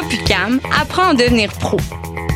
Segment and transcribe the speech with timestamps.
[0.00, 1.78] coop UCAM, apprends à devenir pro.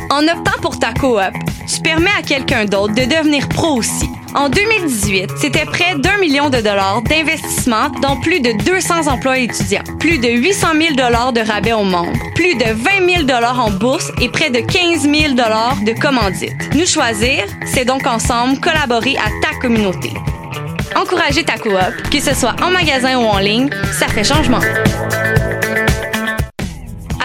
[0.09, 1.19] En optant pour ta coop,
[1.67, 4.09] tu permets à quelqu'un d'autre de devenir pro aussi.
[4.33, 9.83] En 2018, c'était près d'un million de dollars d'investissement dans plus de 200 emplois étudiants,
[9.99, 13.71] plus de 800 000 dollars de rabais aux membres, plus de 20 000 dollars en
[13.71, 16.73] bourse et près de 15 000 dollars de commandites.
[16.73, 20.13] Nous choisir, c'est donc ensemble collaborer à ta communauté.
[20.95, 24.59] Encourager ta coop, que ce soit en magasin ou en ligne, ça fait changement.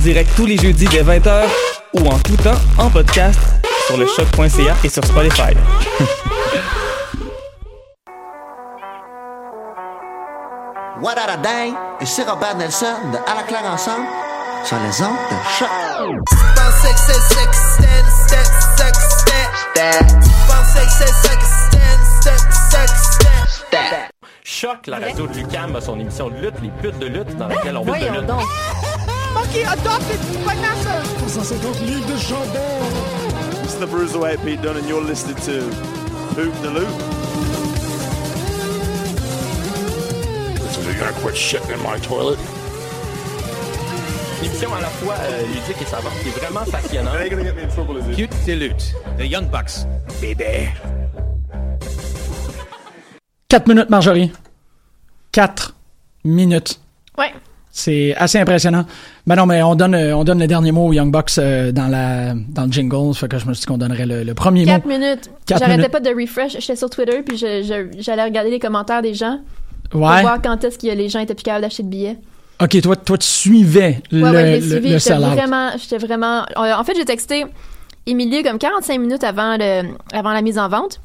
[0.00, 1.44] Direct tous les jeudis dès 20h
[1.94, 3.38] ou en tout temps en podcast
[3.86, 5.52] sur le choc.ca et sur Spotify.
[11.02, 14.06] What a Day, ici Robert Nelson de À la claire ensemble
[14.64, 15.68] sur les ondes de choc.
[24.44, 27.48] Choc, la radio de Lucam a son émission de lutte, les putes de lutte, dans
[27.48, 28.30] laquelle on parle de lutte.
[29.34, 29.44] Donc.
[29.44, 31.02] Ok, adopte du Vanessa.
[31.28, 33.62] 150 livres de chandelle.
[33.64, 35.70] It's the Bruiserweight Pete Dunne and you're listening to
[36.34, 36.88] Poop the Loop.
[40.84, 42.38] You're gonna quit shitting in my toilet.
[44.42, 47.14] Émission à la fois euh, ludique et savante qui est vraiment passionnante.
[48.16, 49.86] Cute Salute, The Young Bucks,
[50.20, 50.70] baby.
[53.48, 54.32] 4 minutes, Marjorie.
[55.32, 55.74] 4
[56.24, 56.80] minutes.
[57.18, 57.32] Ouais.
[57.70, 58.86] C'est assez impressionnant.
[59.30, 61.70] Ben non, mais on donne, euh, on donne le dernier mot aux Young Bucks euh,
[61.70, 63.14] dans, la, dans le jingle.
[63.14, 64.90] Fait que je me suis dit qu'on donnerait le, le premier 4 mot.
[64.90, 65.30] minutes.
[65.46, 65.92] Quatre J'arrêtais minutes.
[65.92, 66.56] pas de refresh.
[66.58, 69.38] J'étais sur Twitter, puis j'allais regarder les commentaires des gens
[69.88, 70.22] pour Ouais.
[70.22, 72.18] voir quand est-ce que les gens étaient plus capables d'acheter de billets.
[72.60, 74.92] Ok, toi, toi, tu suivais le, Ouais, ouais, je l'ai le, suivi.
[74.94, 76.44] le J'étais vraiment, j'étais vraiment.
[76.56, 77.46] En fait, j'ai texté
[78.06, 81.00] Émilie comme 45 minutes avant, le, avant la mise en vente,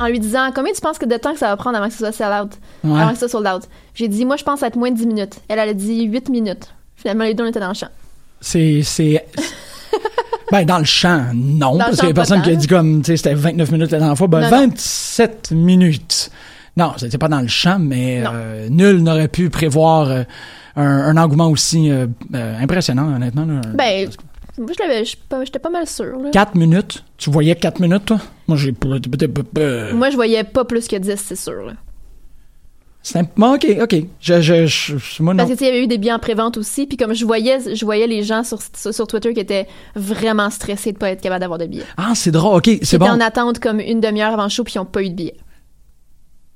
[0.00, 1.92] en lui disant combien tu penses que de temps que ça va prendre avant que
[1.92, 2.52] ce soit sell-out,
[2.84, 2.98] Ouais.
[3.00, 3.68] avant que ce soit sold out?
[3.94, 5.34] J'ai dit moi, je pense être moins de 10 minutes.
[5.48, 6.74] Elle, elle a dit 8 minutes.
[7.04, 7.88] Finalement, les on était dans le champ.
[8.40, 8.80] C'est.
[8.82, 9.26] c'est-
[10.50, 11.72] ben, dans le champ, non.
[11.72, 13.90] Dans parce qu'il y a personne qui a dit comme, tu sais, c'était 29 minutes
[13.90, 14.26] la dernière fois.
[14.26, 14.56] Ben, Non, non.
[14.68, 16.30] 27 minutes.
[16.76, 20.22] Non, c'était pas dans le champ, mais euh, nul n'aurait pu prévoir euh,
[20.76, 23.44] un, un engouement aussi euh, impressionnant, honnêtement.
[23.44, 23.60] là.
[23.74, 24.08] Ben,
[24.58, 25.86] moi, je l'avais, je- pas- j'étais pas mal
[26.22, 26.30] là.
[26.32, 27.04] 4 minutes?
[27.18, 28.18] Tu voyais 4 minutes, toi?
[28.48, 28.88] Moi, j'ai pas.
[29.92, 31.66] Moi, je voyais pas plus que 10, c'est sûr.
[31.66, 31.72] là.
[33.06, 33.96] C'est bon, ok, ok.
[34.18, 35.38] Je, je, je- moi, non.
[35.44, 37.12] Parce que tu sais, il y avait eu des billets en prévente aussi, puis comme
[37.14, 38.58] je voyais, je voyais les gens sur,
[38.92, 41.84] sur, Twitter qui étaient vraiment stressés de pas être capables d'avoir de billets.
[41.98, 42.56] Ah, c'est drôle.
[42.56, 43.10] Ok, Ils c'est étaient bon.
[43.12, 45.36] en attente comme une demi-heure avant le show, puis ils ont pas eu de billets.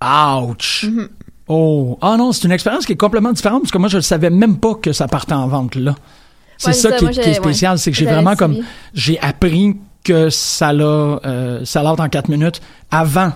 [0.02, 0.84] Ouch.
[0.88, 1.08] Mhm.
[1.48, 1.98] Oh.
[2.00, 4.30] Ah non, c'est une expérience qui est complètement différente parce que moi, je ne savais
[4.30, 5.94] même pas que ça partait en vente là.
[6.56, 7.78] C'est Ouais, ça, qui, est- qui spécial, ouais.
[7.78, 8.56] c'est que j'ai vraiment comme
[8.94, 12.60] j'ai appris que ça l'a euh, ça l'a en 4 minutes
[12.90, 13.32] avant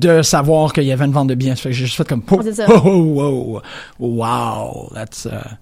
[0.00, 2.40] de savoir qu'il y avait une vente de fait que j'ai juste fait comme oh,
[2.68, 3.62] oh, oh,
[4.00, 5.56] oh, wow, that's uh,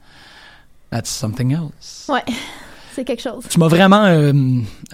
[0.90, 2.06] that's something else.
[2.08, 2.22] Ouais,
[2.94, 3.44] c'est quelque chose.
[3.48, 4.32] Tu m'as vraiment euh,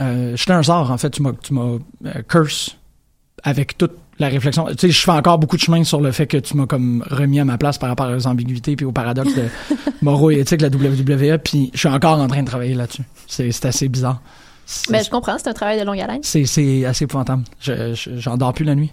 [0.01, 1.63] euh, jeté un sort en fait, tu m'as tu m'as
[2.07, 2.77] euh, curse
[3.45, 4.67] avec toute la réflexion.
[4.71, 7.05] Tu sais, je fais encore beaucoup de chemin sur le fait que tu m'as comme
[7.09, 9.45] remis à ma place par rapport aux ambiguïtés puis aux paradoxes de
[10.03, 10.77] moraux et éthiques de la
[11.35, 13.03] WWE, puis je suis encore en train de travailler là-dessus.
[13.29, 14.21] C'est c'est assez bizarre.
[14.67, 16.19] C'est- Ben, je comprends, c'est un travail de longue haleine.
[16.23, 17.45] C'est c'est assez épouvantable.
[17.61, 18.93] Je, je- j'en dors plus la nuit.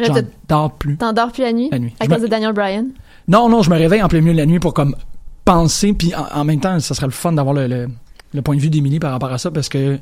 [0.00, 0.96] Là, J'en t'as- dors plus.
[0.96, 1.68] T'endors plus la nuit?
[1.70, 1.94] La nuit.
[2.00, 2.86] À Je cause me- de Daniel Bryan?
[3.28, 4.96] Non, non, je me réveille en plein milieu de la nuit pour comme
[5.44, 7.88] penser, puis en, en même temps, ça serait le fun d'avoir le, le,
[8.34, 9.98] le point de vue d'Émilie par rapport à ça, parce que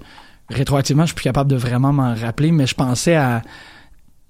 [0.50, 3.42] rétroactivement, je suis plus capable de vraiment m'en rappeler, mais je pensais à...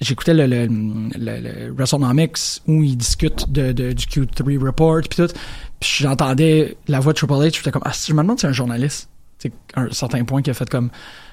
[0.00, 2.38] J'écoutais le, le, le, le WrestleNomics
[2.68, 5.32] où ils discutent de, de- du Q3 Report, puis tout,
[5.80, 8.46] puis j'entendais la voix de Triple H, j'étais comme, ah, je me demande si c'est
[8.48, 9.08] un journaliste.
[9.40, 10.90] C'est un certain point qui a fait comme...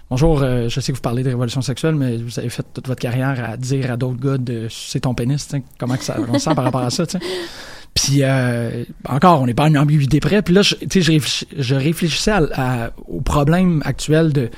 [0.10, 2.88] bonjour, euh, je sais que vous parlez de révolution sexuelle, mais vous avez fait toute
[2.88, 5.48] votre carrière à dire à d'autres gars de c'est ton pénis,
[5.78, 7.04] comment que ça on se sent par rapport à ça.
[7.94, 10.42] Puis euh, encore, on n'est pas une ambiguïté près.
[10.42, 12.48] Puis là, je, je, réfléch- je réfléchissais à-
[12.86, 14.50] à- au problème actuel de,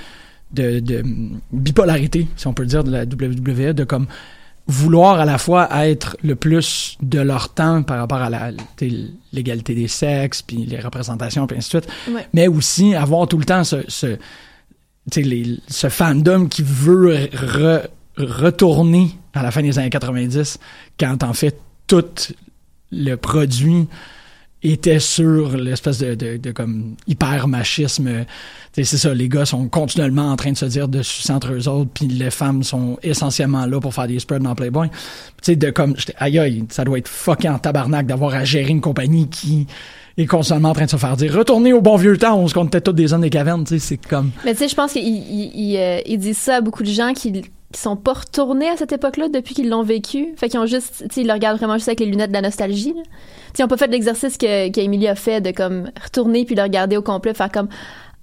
[0.54, 1.04] de, de
[1.52, 4.08] bipolarité, si on peut le dire, de la WWE, de comme
[4.70, 8.52] vouloir à la fois être le plus de leur temps par rapport à la
[9.32, 12.28] l'égalité des sexes, puis les représentations, puis ainsi de suite, Ouais.
[12.34, 13.78] mais aussi avoir tout le temps ce,
[15.16, 17.88] les- ce fandom qui veut re-
[18.18, 20.60] retourner à la fin des années 90,
[21.00, 21.58] quand en fait
[21.88, 22.04] tout
[22.92, 23.88] le produit
[24.64, 28.26] était sur l'espèce de, de, comme hyper machisme.
[28.74, 31.68] C'est ça, les gars sont continuellement en train de se dire de sucer entre eux
[31.68, 34.90] autres, puis les femmes sont essentiellement là pour faire des spreads dans Playboy.
[34.90, 34.96] Tu
[35.44, 39.30] sais, de comme, aïe aïe, ça doit être fucking tabarnak d'avoir à gérer une compagnie
[39.30, 39.68] qui
[40.18, 42.54] est constamment en train de se faire dire retournez au bon vieux temps, on se
[42.54, 44.32] comptait tous des hommes des cavernes, tu sais, c'est comme.
[44.46, 47.44] Mais tu sais, je pense qu'il il, il, euh, ça à beaucoup de gens qui
[47.72, 50.34] qui sont pas retournés à cette époque-là depuis qu'ils l'ont vécu.
[50.38, 52.42] Fait qu'ils ont juste, tu ils le regardent vraiment juste avec les lunettes de la
[52.42, 52.94] nostalgie.
[53.54, 56.64] Tu ils ont pas fait l'exercice que qu'Emily a fait de comme retourner puis le
[56.64, 57.68] regarder au complet, faire comme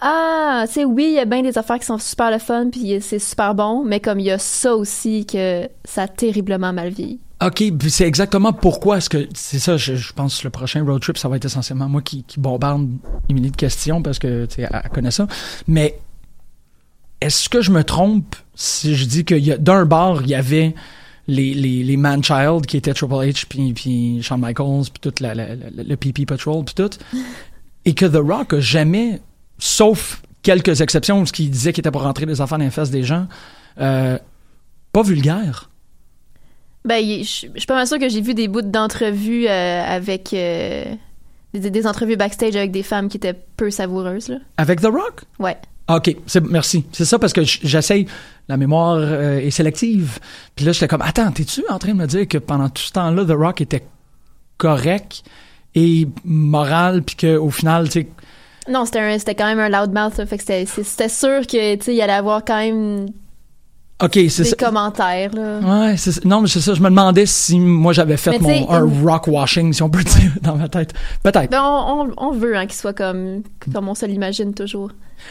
[0.01, 2.69] ah, tu sais, oui, il y a bien des affaires qui sont super le fun
[2.71, 6.73] puis c'est super bon, mais comme il y a ça aussi que ça a terriblement
[6.73, 7.21] mal vieilli.
[7.43, 11.19] OK, c'est exactement pourquoi est-ce que c'est ça je, pense que le prochain road trip
[11.19, 12.89] ça va être essentiellement moi qui, bombarde
[13.29, 15.27] Émilie de questions parce que tu sais elle, connaît ça.
[15.67, 15.99] Mais
[17.21, 20.75] est-ce que je me trompe si je dis a d'un bar il y avait
[21.27, 25.35] les, les, les Man-Child qui étaient Triple H puis, puis Shawn Michaels puis tout la,
[25.35, 26.91] le PP Patrol puis tout
[27.85, 29.21] et que The Rock a jamais
[29.59, 32.91] sauf quelques exceptions ce qu'il disait qu'il était pour rentrer des enfants dans les fesses
[32.91, 33.27] des gens
[33.81, 34.19] euh,
[34.93, 35.71] pas vulgaire?
[36.87, 40.35] Ben, je je suis pas mal sûre que j'ai vu des bouts d'entrevues euh, avec
[40.35, 40.85] euh,
[41.55, 44.37] des, des entrevues backstage avec des femmes qui étaient peu savoureuses là.
[44.59, 45.23] avec The Rock?
[45.39, 45.57] Ouais.
[45.89, 46.85] OK, c'est merci.
[46.93, 48.07] C'est ça parce que j'essaye
[48.49, 50.19] la mémoire euh, est sélective.
[50.57, 52.93] Puis là j'étais comme attends, t'es-tu en train de me dire que pendant tout ce
[52.93, 53.85] temps-là The Rock était
[54.59, 55.23] correct
[55.75, 58.09] et moral puis que au final tu sais
[58.69, 60.45] Non, c'était un- c'était quand même un loudmouth, fait que
[60.83, 63.07] c'était sûr que tu sais il allait avoir quand même
[64.03, 64.57] OK, c'est des ça.
[64.57, 65.61] commentaires là.
[65.61, 68.89] Ouais, c'est non mais c'est ça, je me demandais si moi j'avais fait mon un
[69.05, 70.93] rock washing si on peut dire dans ma tête.
[71.23, 71.51] Peut-être.
[71.51, 73.43] Ben, on, veut hein, qu'il soit comme
[73.73, 74.91] comme on se l'imagine toujours,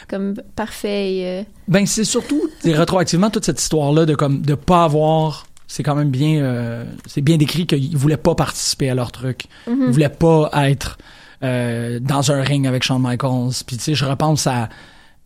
[0.09, 4.55] comme parfait et euh, Ben c'est surtout rétroactivement toute cette histoire là de comme de
[4.55, 8.95] pas avoir c'est quand même bien euh, c'est bien décrit qu'ils voulaient pas participer à
[8.95, 9.45] leur truc.
[9.67, 9.85] Mhm.
[9.87, 10.97] Ils voulaient pas être
[11.43, 13.63] euh, dans un ring avec Shawn Michaels.
[13.67, 14.69] Puis tu sais je repense à,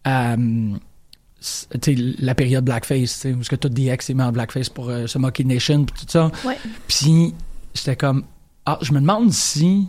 [0.03, 0.79] à hum,
[2.19, 5.17] la période blackface, où ce que tout DX est mis en blackface pour euh, se
[5.17, 6.31] moquer Nation puis tout ça.
[6.87, 7.33] Puis
[7.73, 8.23] j'étais comme
[8.65, 9.87] ah, je me demande si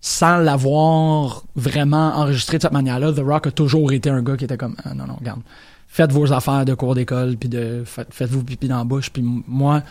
[0.00, 4.44] sans l'avoir vraiment enregistré de cette manière-là, The Rock a toujours été un gars qui
[4.44, 5.42] était comme ah, non non, regarde.
[5.86, 9.22] Faites vos affaires de cours d'école puis de faites, faites-vous pipi dans la bouche puis
[9.22, 9.82] moi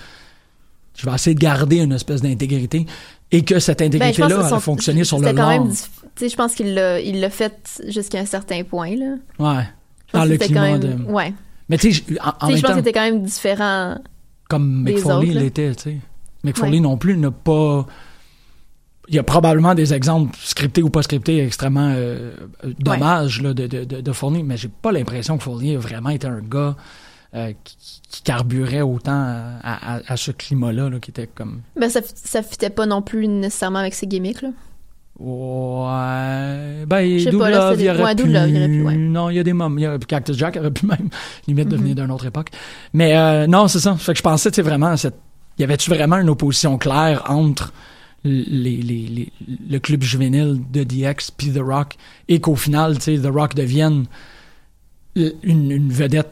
[0.97, 2.85] je vais essayer de garder une espèce d'intégrité
[3.31, 5.71] et que cette Ben, intégrité-là elle a fonctionné sur le long.
[6.19, 9.15] je pense qu'il l'a il l'a fait jusqu'à un certain point là.
[9.37, 9.63] Ouais.
[10.11, 11.33] Que le c'était climat quand même de ouais.
[11.69, 13.97] Mais tu sais, en, en même je pense temps, que c'était quand même différent.
[14.49, 14.85] comme
[15.33, 15.41] là.
[15.41, 15.97] l'était, tu sais.
[16.61, 16.79] Ouais.
[16.79, 17.85] non plus n'a pas.
[19.07, 22.31] Il y a probablement des exemples scriptés ou pas scriptés extrêmement euh,
[22.63, 25.79] euh, dommages là, de, de, de, de Fournier, mais j'ai pas l'impression que Fournier a
[25.79, 26.75] vraiment été un gars
[27.33, 29.11] euh, qui, qui carburait autant
[29.63, 31.61] à, à, à ce climat-là, là, qui était comme.
[31.75, 34.49] Ben, ça, ça fitait pas non plus nécessairement avec ses gimmicks, là.
[35.19, 36.85] Ouais.
[36.85, 38.23] Ben, Je sais Double pas, là, c'est il des- aurait ouais, pu.
[38.29, 38.95] Il aurait pu, ouais.
[38.95, 39.81] Non, il y a des moments.
[39.93, 41.09] a- Cactus Jack aurait pu même
[41.47, 41.71] limite Mhm.
[41.71, 42.49] devenir d'une autre époque.
[42.93, 43.95] Mais euh, non, c'est ça.
[43.95, 45.15] Fait que je pensais, tu sais, vraiment, cette...
[45.57, 47.73] y avait-tu vraiment une opposition claire entre
[48.23, 48.43] les,
[48.77, 49.33] les, les-
[49.69, 51.95] le club juvénile de DX puis The Rock
[52.27, 54.05] et qu'au final, tu sais, The Rock devienne
[55.15, 56.31] une, une vedette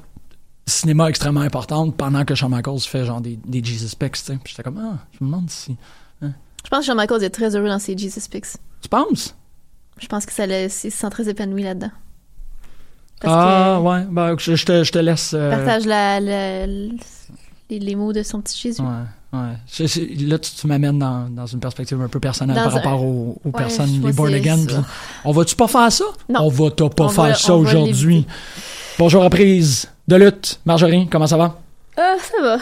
[0.66, 4.38] cinéma extrêmement importante pendant que Shawn Michaels fait genre des, des Jesus Picks, tu sais.
[4.44, 5.76] Puis j'étais comme, ah, je me demande si.
[6.22, 8.58] Je pense que Shawn Michaels est très heureux dans ses Jesus Picks.
[8.82, 9.36] Tu penses?
[10.00, 11.92] Je pense que ça le, se sent très épanoui là-dedans.
[13.24, 14.06] Ah, que ouais.
[14.12, 15.34] Ben, je, je te, je te laisse.
[15.34, 16.90] euh, partage la, la- les,
[17.80, 18.82] les mots de son petit Jésus.
[18.82, 20.28] Ouais, ouais.
[20.28, 23.04] Là, tu, tu m'amènes dans, dans une perspective un peu personnelle Dans par un- rapport
[23.04, 24.58] aux, aux Ouais, personnes, les born again.
[24.58, 24.66] ça.
[24.68, 24.76] puis
[25.26, 26.06] On va-tu pas faire ça?
[26.30, 26.42] Non.
[26.44, 28.28] On va pas On faire va- ça aujourd'hui?
[29.00, 30.60] Bonjour à prise de lutte.
[30.66, 31.60] Marjorie, comment ça va?
[31.98, 32.58] Ah, ça va.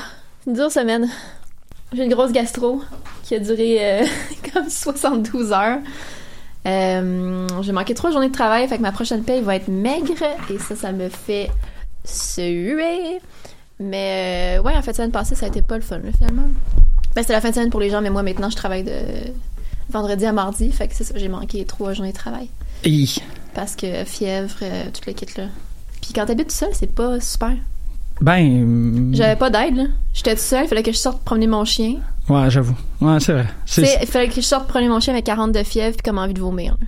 [0.47, 1.07] Une dure semaine.
[1.93, 2.81] J'ai une grosse gastro
[3.23, 4.05] qui a duré euh,
[4.53, 5.79] comme 72 heures.
[6.65, 10.23] Euh, j'ai manqué trois journées de travail, fait que ma prochaine paye va être maigre
[10.49, 11.51] et ça, ça me fait
[12.03, 13.19] suer.
[13.79, 16.47] Mais euh, ouais, en fait, semaine passée, ça a été pas le fun, là, finalement.
[17.15, 18.99] Ben, c'était la fin de semaine pour les gens, mais moi, maintenant, je travaille de
[19.89, 22.49] vendredi à mardi, fait que c'est ça, j'ai manqué trois journées de travail.
[22.83, 23.21] Hi.
[23.53, 24.55] Parce que fièvre,
[24.91, 25.45] toute le kit, là.
[26.01, 27.55] Puis quand t'habites tout seul, c'est pas super.
[28.21, 29.11] Ben.
[29.13, 29.83] J'avais pas d'aide, là.
[30.13, 31.95] J'étais tout seul, il fallait que je sorte promener mon chien.
[32.29, 32.75] Ouais, j'avoue.
[33.01, 33.47] Ouais, c'est vrai.
[34.01, 36.33] Il fallait que je sorte promener mon chien avec 40 de fièvre puis comme envie
[36.33, 36.75] de vomir.
[36.79, 36.87] là.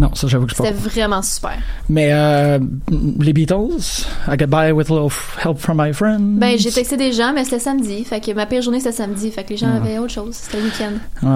[0.00, 0.70] Non, ça, j'avoue que c'est pas.
[0.70, 1.58] C'était vraiment super.
[1.90, 2.58] Mais euh,
[3.20, 5.10] les Beatles, I get by with a little
[5.44, 6.38] help from my friends.
[6.38, 8.02] Ben, j'ai texté des gens, mais c'était samedi.
[8.04, 9.30] Fait que ma pire journée, c'était samedi.
[9.30, 9.76] Fait que les gens Ouais.
[9.76, 10.34] avaient autre chose.
[10.34, 10.92] C'était le week-end.
[11.22, 11.28] Ouais,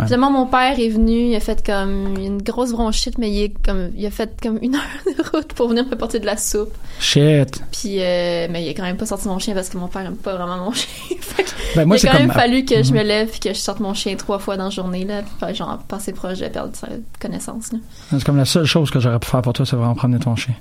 [0.00, 0.04] ouais.
[0.06, 3.54] Finalement, mon père est venu, il a fait comme une grosse bronchite, mais il, est
[3.64, 6.36] comme, il a fait comme une heure de route pour venir me porter de la
[6.36, 6.72] soupe.
[7.00, 7.60] Shit.
[7.72, 10.02] Puis, euh, mais il a quand même pas sorti mon chien parce que mon père
[10.06, 10.88] aime pas vraiment mon chien.
[11.20, 12.98] Fait que Ben, moi, il a quand même fallu que je Mhm.
[12.98, 15.22] me lève puis que je sorte mon chien trois fois dans la journée, là.
[15.52, 16.86] Genre, passer proche de perdre sa
[17.20, 18.11] connaissance, là.
[18.18, 20.36] C'est comme la seule chose que j'aurais pu faire pour toi, c'est vraiment promener ton
[20.36, 20.54] chien.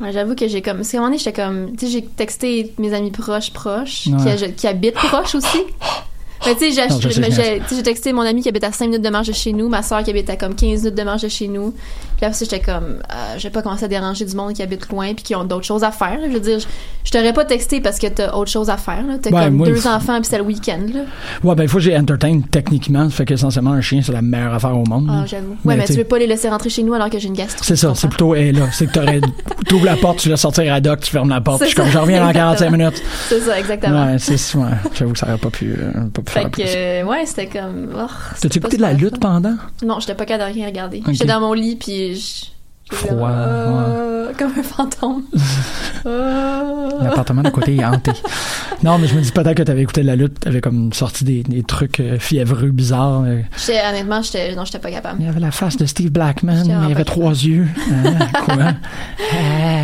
[0.00, 0.78] Ouais, J'avoue que j'ai comme.
[0.78, 1.76] Parce qu'à un moment donné, j'étais comme.
[1.76, 4.36] Tu sais, j'ai texté mes amis proches, proches, Ouais.
[4.36, 5.58] qui, qui habitent proches aussi.
[6.46, 6.88] Mais tu sais,
[7.30, 9.68] j'ai j'ai texté mon ami qui habite à 5 minutes de marche de chez nous,
[9.68, 11.74] ma soeur qui habite à comme 15 minutes de marche de chez nous.
[12.20, 14.88] Puis ça, j'étais comme, euh, je vais pas commencer à déranger du monde qui habite
[14.90, 16.18] loin puis qui ont d'autres choses à faire.
[16.20, 16.26] là.
[16.28, 16.66] Je veux dire, je,
[17.04, 19.02] je t'aurais pas texté parce que t'as autre chose à faire.
[19.06, 19.14] là.
[19.20, 20.80] T'as Ouais, comme moi, deux enfants puis c'est le week-end.
[20.92, 21.00] Là.
[21.42, 23.04] Ouais, ben, il faut que j'ai entertain techniquement.
[23.08, 25.06] Ça fait qu'essentiellement, un chien, c'est la meilleure affaire au monde.
[25.10, 25.26] Ah, là.
[25.26, 25.56] j'avoue.
[25.64, 27.64] Ouais, mais tu veux pas les laisser rentrer chez nous alors que j'ai une gastro.
[27.64, 29.20] C'est ça, c'est plutôt, hey, là, c'est que t'aurais,
[29.68, 31.76] t'ouvres la porte, tu laisses sortir à doc, tu fermes la porte, puis je suis
[31.76, 32.76] comme, ça, je reviens dans 45 exactement.
[32.76, 33.02] minutes.
[33.28, 34.06] C'est ça, exactement.
[34.06, 36.56] Ouais, c'est, ouais, j'avoue que ça aurait pas pu, euh, pas pu Fait faire que,
[36.62, 36.64] plus.
[36.76, 37.88] euh, ouais, c'était comme.
[37.96, 38.06] oh,
[38.40, 39.56] T'as-tu écouté de la lutte pendant?
[39.84, 41.02] Non, j'étais pas capable de rien regarder.
[41.08, 42.59] J'étais dans mon lit, puis je...
[42.90, 45.22] Froid, comme, euh, Comme un fantôme.
[46.06, 46.88] Euh.
[47.02, 48.12] L'appartement d'à côté est hanté.
[48.82, 51.24] Non, mais je me dis peut-être que t'avais écouté de la lutte, t'avais comme sorti
[51.24, 53.24] des, des trucs euh, fiévreux, bizarres.
[53.58, 55.16] J'étais, honnêtement, j'étais, non, j'étais pas capable.
[55.20, 57.66] Il y avait la face de Steve Blackman, il y avait trois yeux.
[57.90, 58.56] Hein, quoi?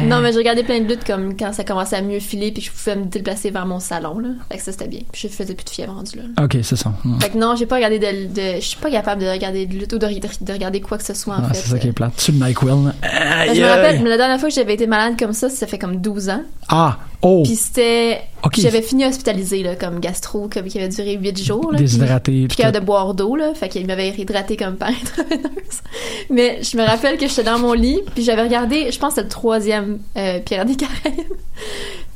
[0.09, 2.63] Non, mais j'ai regardé plein de luttes comme quand ça commençait à mieux filer, puis
[2.63, 4.29] je pouvais me déplacer vers mon salon, là.
[4.51, 5.01] Fait que ça, c'était bien.
[5.13, 6.45] Puis je faisais plus de fièvre rendu là.
[6.45, 6.95] Ok, c'est ça.
[7.05, 7.13] Ouais.
[7.21, 9.75] Fait que non, j'ai pas regardé de, de- je suis pas capable de regarder de
[9.75, 11.55] lutte ou de, de regarder quoi que ce soit, en Ouais, fait.
[11.55, 12.15] c'est ça qui est plate.
[12.17, 12.95] Tu NyQuil, là.
[13.03, 15.67] Ben, je me rappelle, mais la dernière fois que j'avais été malade comme ça, ça
[15.67, 16.43] fait comme 12 ans.
[16.69, 18.23] Ah, oh, Puis c'était.
[18.57, 21.73] J'avais fini hospitalisé, là, comme gastro, comme, qui avait duré 8 jours.
[21.73, 22.47] Là, déshydraté.
[22.49, 23.53] Puis, puis de boire d'eau, là.
[23.55, 25.83] Fait qu'il m'avait hydraté comme par intraveineuse.
[26.31, 29.21] Mais je me rappelle que j'étais dans mon lit, puis j'avais regardé, je pense que
[29.21, 31.33] le troisième euh, Pirates des Caraïbes.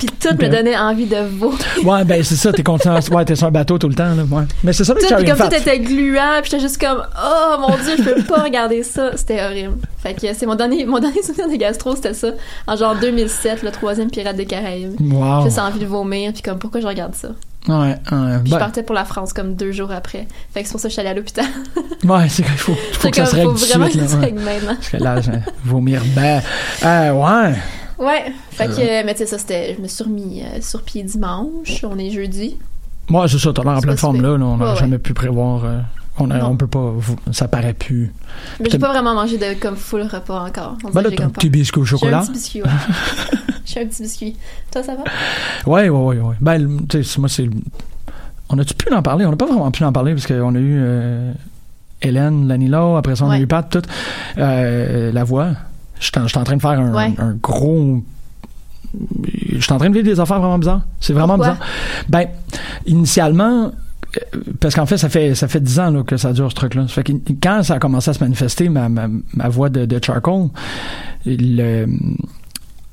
[0.00, 1.58] Puis tout me donnait envie de vomir.
[1.84, 2.98] Ouais, ben c'est ça, t'es content.
[3.12, 4.22] Ouais, t'es sur un bateau tout le temps, là.
[4.30, 4.44] Ouais.
[4.64, 7.76] Mais c'est ça, le Tout, comme tout était gluant, puis j'étais juste comme oh mon
[7.76, 9.76] dieu, je peux pas regarder ça, c'était horrible.
[9.98, 12.28] Fait que c'est mon dernier mon dernier souvenir de gastro, c'était ça,
[12.66, 14.98] en genre 2007, le troisième Pirate des Caraïbes.
[15.00, 15.48] Wow.
[15.50, 17.28] J'ai envie de vomir, puis comme pourquoi je regarde ça?
[17.68, 17.96] Ouais, ouais.
[18.42, 20.26] Puis je Ben, partais pour la France comme deux jours après.
[20.54, 21.44] Fait que c'est pour ça que je suis allée à l'hôpital.
[22.04, 24.14] ouais, c'est qu'il faut, faut C'est que ça se règle faut vraiment suite, que ça
[24.16, 24.74] se règle maintenant.
[24.76, 25.30] Parce que là, je-
[25.68, 26.40] vomir, ben,
[26.84, 27.54] euh, ouais.
[28.00, 28.32] Ouais.
[28.50, 29.02] Fait que, Euh.
[29.04, 32.10] mais tu sais, ça c'était, je me suis remis euh, sur pied dimanche, on est
[32.10, 32.56] jeudi.
[33.08, 35.12] Moi, c'est ça, t'as l'air en pleine forme, là, là, on n'a Ouais, jamais pu
[35.14, 35.80] prévoir, euh,
[36.18, 36.92] on, a, on peut pas,
[37.32, 38.12] ça paraît plus.
[38.60, 40.76] Mais j'ai pas vraiment mangé de comme full repas encore.
[40.84, 42.20] On Ben là, t'as un petit biscuit au J'ai un chocolat.
[42.20, 42.68] petit biscuit, ouais.
[43.66, 44.36] J'ai un petit biscuit.
[44.72, 45.04] Toi, ça va?
[45.70, 46.34] Ouais, ouais, ouais, ouais.
[46.40, 47.48] Ben, tu sais, moi, c'est.
[48.48, 49.24] On a-tu pu en parler?
[49.26, 51.32] On n'a pas vraiment pu en parler parce qu'on a eu euh,
[52.02, 53.82] Hélène, Lanilo, après ça, on a eu Pat, tout.
[54.38, 55.50] Euh, la voix.
[56.16, 57.12] En j'étais en train de faire un, Ouais.
[57.18, 58.02] un gros.
[59.52, 60.82] J'étais en train de vivre des affaires vraiment bizarres.
[61.00, 61.52] C'est vraiment Pourquoi?
[61.54, 61.66] bizarre.
[62.08, 62.26] Ben,
[62.86, 63.66] initialement.
[64.16, 66.56] euh, Parce qu'en fait, ça fait ça fait dix ans là, que ça dure ce
[66.56, 66.88] truc-là.
[66.88, 69.84] Ça fait que quand ça a commencé à se manifester, ma, ma, ma voix de,
[69.86, 70.48] de charcoal,
[71.26, 71.86] le,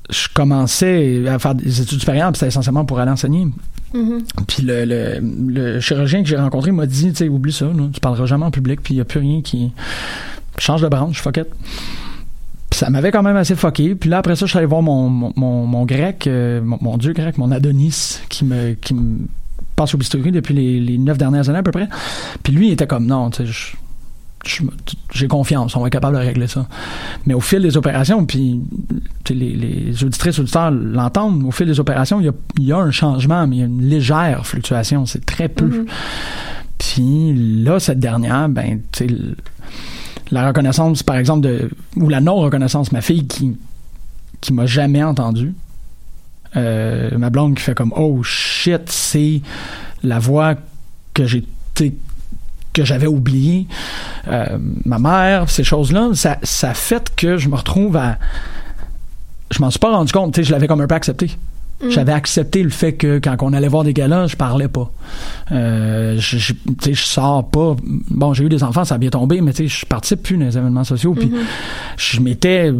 [0.10, 3.48] je commençais à faire des études supérieures, puis c'était essentiellement pour aller enseigner.
[3.94, 4.22] Mhm.
[4.48, 7.88] Puis le, le, le chirurgien que j'ai rencontré m'a dit, tu sais, oublie ça, là,
[7.92, 9.72] tu parleras jamais en public, puis il n'y a plus rien qui
[10.60, 11.48] change de branche, fuck it.
[12.78, 13.96] Ça m'avait quand même assez fucké.
[13.96, 16.78] Puis là, après ça, je suis allé voir mon, mon, mon, mon grec, euh, mon,
[16.80, 19.22] mon dieu grec, mon Adonis, qui me, qui me
[19.76, 21.90] passe au bistouri depuis les, les neuf dernières années à peu près.
[22.44, 23.74] Puis lui, il était comme, non, tu sais,
[25.12, 26.68] j'ai confiance, on va être capable de régler ça.
[27.26, 28.62] Mais au fil des opérations, puis
[29.28, 33.48] les, les auditrices, auditeurs l'entendent, au fil des opérations, il y y a un changement,
[33.48, 35.66] mais il y a une légère fluctuation, c'est très peu.
[35.66, 35.86] Mhm.
[36.78, 39.16] Puis là, cette dernière, ben, tu sais,
[40.32, 43.58] la reconnaissance, par exemple, de, ou la non-reconnaissance, ma fille qui,
[44.42, 45.54] qui m'a jamais entendu,
[46.56, 49.42] euh, ma blonde qui fait comme, oh shit, c'est
[50.04, 50.56] la voix
[51.14, 51.46] que j'ai,
[52.74, 53.68] que j'avais oubliée,
[54.28, 58.18] euh, ma mère, ces choses-là, ça, ça fait que je me retrouve à,
[59.52, 61.32] je m'en suis pas rendu compte, je l'avais comme un peu accepté.
[61.82, 61.90] Mm.
[61.92, 64.92] J'avais accepté le fait que quand on allait voir des galas, je parlais pas.
[65.52, 67.76] Euh, je, je, tu sais, je sors pas.
[68.10, 70.38] Bon, j'ai eu des enfants, ça a bien tombé, mais tu sais, je participe plus
[70.38, 71.14] dans les événements sociaux.
[71.14, 71.38] Puis Mhm.
[71.98, 72.72] je m'étais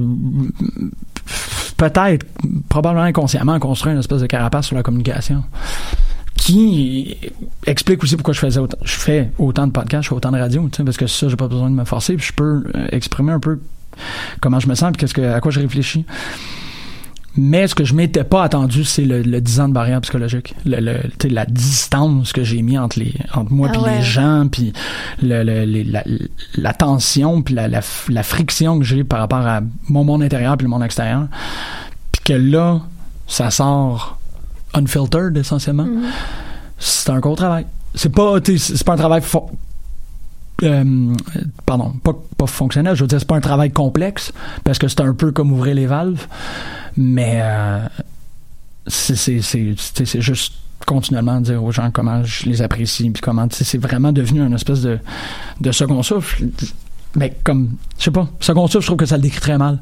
[1.78, 2.26] peut-être,
[2.70, 5.44] probablement inconsciemment, construit une espèce de carapace sur la communication
[6.36, 7.18] qui
[7.66, 10.38] explique aussi pourquoi je faisais autant, je fais autant de podcasts, je fais autant de
[10.40, 12.64] radio, tu sais, parce que ça, j'ai pas besoin de me forcer, puis je peux
[12.76, 13.60] euh, exprimer un peu
[14.40, 16.06] comment je me sens, puis qu'est-ce que, à quoi je réfléchis.
[17.38, 20.56] Mais ce que je m'étais pas attendu, c'est le, le 10 ans de barrière psychologique.
[20.66, 23.98] Le, le, la distance que j'ai mis entre, les, entre moi Ah puis ouais.
[23.98, 24.74] les gens, puis
[25.22, 26.04] le, les- la,
[26.56, 30.58] la tension, puis la, la, la friction que j'ai par rapport à mon monde intérieur
[30.58, 31.28] puis le monde extérieur.
[32.12, 32.82] Puis que là,
[33.28, 34.18] ça sort
[34.74, 35.86] unfiltered essentiellement.
[35.86, 36.04] Mhm.
[36.80, 37.66] C'est un gros travail.
[37.96, 39.22] C'est pas, c'est pas un travail
[40.64, 41.14] euh,
[41.66, 44.32] pardon, pas, fonctionnel, je veux dire, c'est pas un travail complexe,
[44.64, 46.28] parce que c'est un peu comme ouvrir les valves,
[46.96, 47.80] mais euh,
[48.88, 49.42] c'est
[50.22, 50.54] juste
[50.86, 54.82] continuellement dire aux gens comment je les apprécie, puis comment, c'est vraiment devenu une espèce
[54.82, 55.00] de,
[55.62, 56.48] de second souffle.
[57.16, 59.80] Mais comme, je sais pas, second souffle, je trouve que ça le décrit très mal.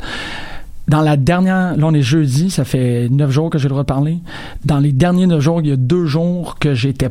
[0.87, 3.83] Dans la dernière, là on est jeudi, ça fait neuf jours que j'ai le droit
[3.83, 4.19] de parler.
[4.65, 7.09] Dans les derniers neuf jours, il y a deux jours que j'étais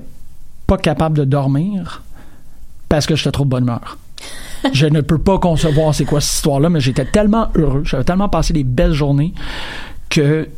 [0.67, 2.03] pas capable de dormir
[2.97, 3.99] parce que j'étais trop de bonne humeur.
[4.73, 8.29] je ne peux pas concevoir c'est quoi cette histoire-là, mais j'étais tellement heureux, j'avais tellement
[8.29, 9.35] passé des belles journées
[10.09, 10.49] que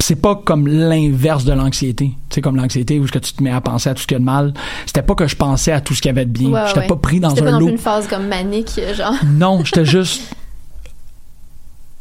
[0.00, 2.12] c'est pas comme l'inverse de l'anxiété.
[2.28, 4.06] Tu sais, comme l'anxiété où est-ce que tu te mets à penser à tout ce
[4.06, 4.52] qu'il y a de mal.
[4.86, 6.50] C'était pas que je pensais à tout ce qu'il y avait de bien.
[6.50, 6.86] Ouais, j'étais ouais.
[6.86, 7.72] pas pris dans pas un non plus lot.
[7.72, 9.14] une phase comme manique, genre.
[9.26, 10.34] Non, j'étais juste.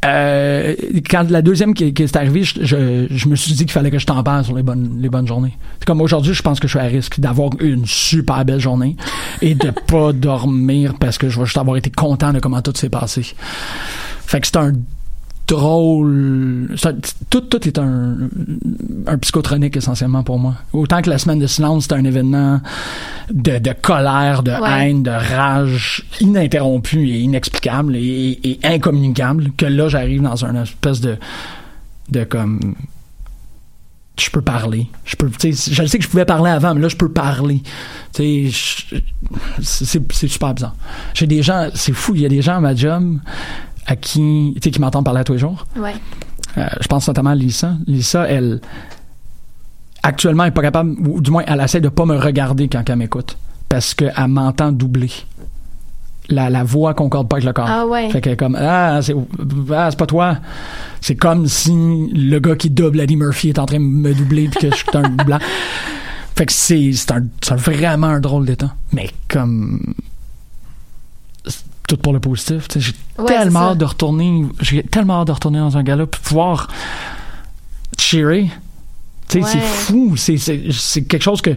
[0.07, 0.75] Euh,
[1.09, 4.05] quand la deuxième qui, qui est arrivée, je, me suis dit qu'il fallait que je
[4.05, 5.57] t'en parle sur les bonnes, les bonnes journées.
[5.79, 8.95] C'est comme aujourd'hui, je pense que je suis à risque d'avoir une super belle journée
[9.41, 12.73] et de pas dormir parce que je vais juste avoir été content de comment tout
[12.75, 13.35] s'est passé.
[14.25, 14.73] Fait que c'est un
[15.47, 16.75] drôle.
[17.29, 18.17] tout, tout est un,
[19.07, 20.55] un psychotronique essentiellement pour moi.
[20.73, 22.59] Autant que la semaine de silence, c'est un événement
[23.31, 24.89] de, de colère, de Ouais.
[24.89, 30.99] haine, de rage ininterrompu et inexplicable et, et incommunicable, que là, j'arrive dans une espèce
[31.01, 31.15] de,
[32.09, 32.75] de comme
[34.19, 34.87] je peux parler.
[35.05, 37.61] Je peux, je sais que je pouvais parler avant, mais là, je peux parler.
[38.11, 38.49] C'est
[40.11, 40.75] super bizarre.
[41.13, 43.19] J'ai des gens, c'est fou, il y a des gens à ma job
[43.87, 45.65] à qui, tu sais, qui m'entendent parler à tous les jours.
[45.77, 45.93] Ouais.
[46.57, 47.73] Euh, je pense notamment à Lisa.
[47.87, 48.59] Lisa, elle,
[50.03, 52.87] actuellement, elle est pas capable, ou du moins, elle essaie de pas me regarder quand
[52.89, 53.37] elle m'écoute.
[53.69, 55.11] Parce qu'elle m'entend doubler.
[56.29, 57.67] La, la voix concorde pas avec le corps.
[57.69, 58.09] Ah ouais.
[58.09, 59.15] Fait qu'elle est comme, ah, c'est
[59.73, 60.37] ah, c'est pas toi.
[60.99, 61.71] C'est comme si
[62.13, 64.75] le gars qui double Eddie Murphy est en train de me doubler puis que je
[64.75, 65.39] suis un blanc.
[66.35, 68.75] Fait que c'est c'est un, c'est un- vraiment un drôle d'état.
[68.91, 69.93] Mais comme
[71.87, 72.67] tout pour le positif.
[72.75, 74.45] J'ai Ouais, tellement hâte de retourner.
[74.61, 76.67] J'ai tellement hâte de retourner dans un gala puis pouvoir
[77.97, 78.49] cheerer.
[79.33, 79.41] Ouais.
[79.43, 80.15] c'est fou.
[80.15, 80.37] C'est,
[81.03, 81.49] quelque chose que.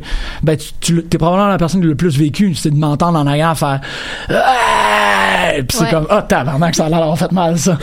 [0.43, 2.55] Ben, tu, tu es probablement la personne qui l'a le plus vécu.
[2.55, 3.81] C'est de m'entendre en arrière faire.
[4.27, 5.91] Puis c'est Ouais.
[5.91, 6.07] comme.
[6.11, 7.79] Ah, tabarnak, ça a l'air d'avoir fait mal, ça.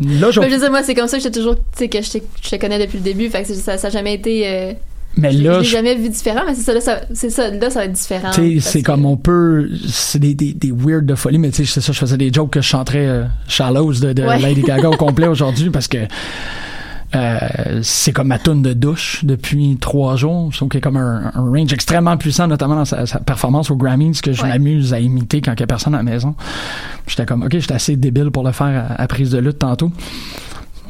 [0.00, 0.40] Là, je.
[0.40, 2.50] Mais je moi, c'est comme ça que j'étais toujours, tu sais, que je te, je
[2.50, 3.28] te connais depuis le début.
[3.30, 4.42] Fait que ça, ça a jamais été.
[4.46, 4.72] euh,
[5.18, 7.70] Mais là, je l'ai jamais vu différent, mais c'est ça, là, ça, c'est ça, là,
[7.70, 8.30] ça va être différent.
[8.32, 9.68] Tu sais, parce c'est que- comme on peut.
[9.88, 12.30] C'est des, des, des weird de folie, mais tu sais, c'est ça, je faisais des
[12.32, 14.38] jokes que je chanterais euh, Shallows de, de Ouais.
[14.38, 15.98] Lady Gaga au complet aujourd'hui parce que.
[17.14, 17.38] euh,
[17.82, 20.50] c'est comme ma tune de douche depuis trois jours.
[20.52, 23.20] Je trouve qu'il y a comme un, un range extrêmement puissant, notamment dans sa, sa
[23.20, 24.48] performance au Grammys, que je Ouais.
[24.48, 26.34] m'amuse à imiter quand il y a personne à la maison.
[27.06, 29.90] J'étais comme, ok, j'étais assez débile pour le faire à, à prise de lutte tantôt.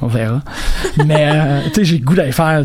[0.02, 0.42] On verra.
[1.06, 2.64] Mais, euh, tu sais, j'ai le goût d'aller faire euh,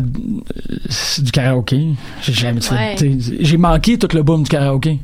[1.18, 1.94] du karaoké.
[2.22, 2.60] J'ai jamais.
[2.70, 2.96] Ouais.
[3.40, 4.98] J'ai manqué tout le boom du karaoké.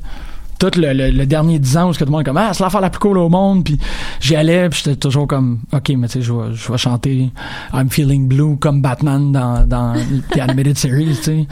[0.59, 2.65] Tout le, le, le dernier dix ans où tout le monde est comme ah c'est
[2.65, 3.79] l'affaire la plus cool au monde puis
[4.19, 7.31] j'y allais puis j'étais toujours comme ok mais tu sais je vais je vais chanter
[7.73, 9.95] I'm feeling blue comme Batman dans dans
[10.35, 11.47] the animated series tu sais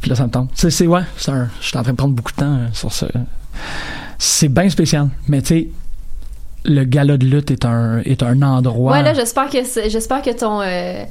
[0.00, 2.30] puis là ça me tente c'est c'est ouais je suis en train de prendre beaucoup
[2.30, 3.06] de temps euh, sur ce
[4.18, 5.68] c'est bien spécial mais tu sais
[6.64, 8.92] le gala de lutte est un est un endroit.
[8.92, 11.04] Ouais, là, j'espère que j'espère que ton euh,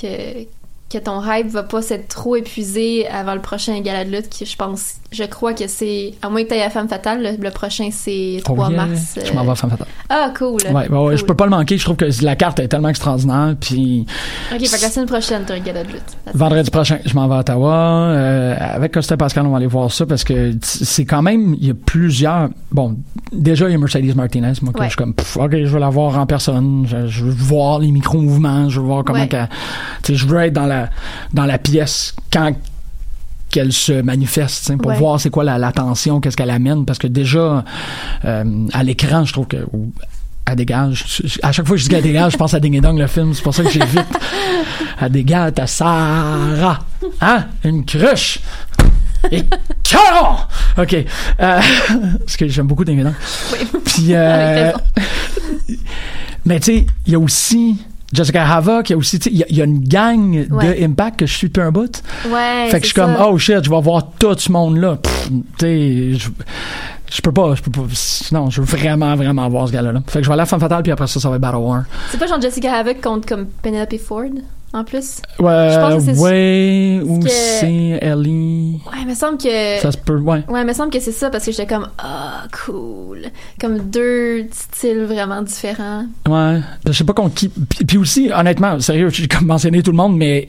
[0.00, 0.46] que
[0.90, 4.46] que ton hype va pas s'être trop épuisé avant le prochain gala de lutte qui
[4.46, 7.50] je pense je crois que c'est à moins que t'ailles à Femme Fatale le, le
[7.50, 9.86] prochain c'est 3 Oh yeah, mars je m'en euh, vais à Femme Fatale.
[10.08, 11.76] ah cool Ouais, ouais, ouais, je peux pas le manquer.
[11.78, 13.54] Je trouve que la carte est tellement extraordinaire.
[13.60, 14.06] Puis
[14.52, 17.28] ok fait que la semaine prochaine t'as un gala de lutte vendredi prochain, je m'en
[17.28, 17.74] vais à Ottawa.
[17.74, 21.66] Euh, avec Costa Pascal, on va aller voir ça parce que c'est quand même, il
[21.66, 22.48] y a plusieurs.
[22.70, 22.96] Bon,
[23.32, 24.52] déjà, il y a Mercedes Martinez.
[24.62, 26.86] Moi, que je suis comme, pff, ok, je veux la voir en personne.
[26.86, 28.68] Je, je veux voir les micro-mouvements.
[28.68, 29.36] Je veux voir comment tu
[30.02, 30.77] sais, je veux être dans la,
[31.32, 32.52] dans la pièce quand
[33.50, 34.98] qu'elle se manifeste, pour Ouais.
[34.98, 37.64] voir c'est quoi la, la tension, qu'est-ce qu'elle amène, parce que déjà
[38.26, 39.90] euh, à l'écran, je trouve que ou-
[40.44, 41.22] elle dégage.
[41.42, 43.34] À chaque fois que je dis qu'elle dégage, je pense à Ding Dong le film.
[43.34, 44.06] C'est pour ça que j'évite.
[45.00, 46.78] Elle dégage, t'as Sarah,
[47.20, 48.40] hein, une cruche.
[49.30, 49.44] Et
[49.82, 50.36] caron!
[50.78, 50.94] OK.
[50.94, 51.04] Euh,
[52.20, 53.12] parce que j'aime beaucoup Ding Dong.
[53.84, 55.78] Puis, euh, Avec
[56.46, 57.76] mais tu sais, il y a aussi
[58.12, 59.80] Jessica Havoc, il y a aussi, tu sais, il y a- il y, a une
[59.80, 60.78] gang Ouais.
[60.78, 62.02] de Impact que je suis depuis un bout.
[62.30, 63.28] ouais Fait que je suis comme, ça.
[63.28, 64.96] oh shit, je vais voir tout ce monde-là.
[64.96, 66.28] Pff, Tu sais, je-
[67.10, 67.80] Je peux pas, je peux pas.
[68.32, 69.92] Non, je veux vraiment, vraiment voir ce gars-là.
[69.92, 70.00] là.
[70.06, 71.56] Fait que je vais aller à Femme Fatale, puis après ça, ça va être Battle
[71.56, 71.84] War.
[72.10, 74.24] C'est pas genre Jessica Havoc contre comme Penelope Ford,
[74.72, 75.22] en plus?
[75.38, 78.80] Ouais, Je pense que c'est- ouais, ou que- c'est Ellie.
[78.86, 79.78] Ouais, il me semble que...
[79.80, 80.44] Ça se peut, ouais.
[80.48, 83.22] Ouais, il me semble que c'est ça, parce que j'étais comme, ah, cool.
[83.60, 86.04] Comme deux styles vraiment différents.
[86.28, 87.48] Ouais, je sais pas contre qui.
[87.48, 90.48] Puis, puis aussi, honnêtement, sérieux, j'ai comme mentionné tout le monde, mais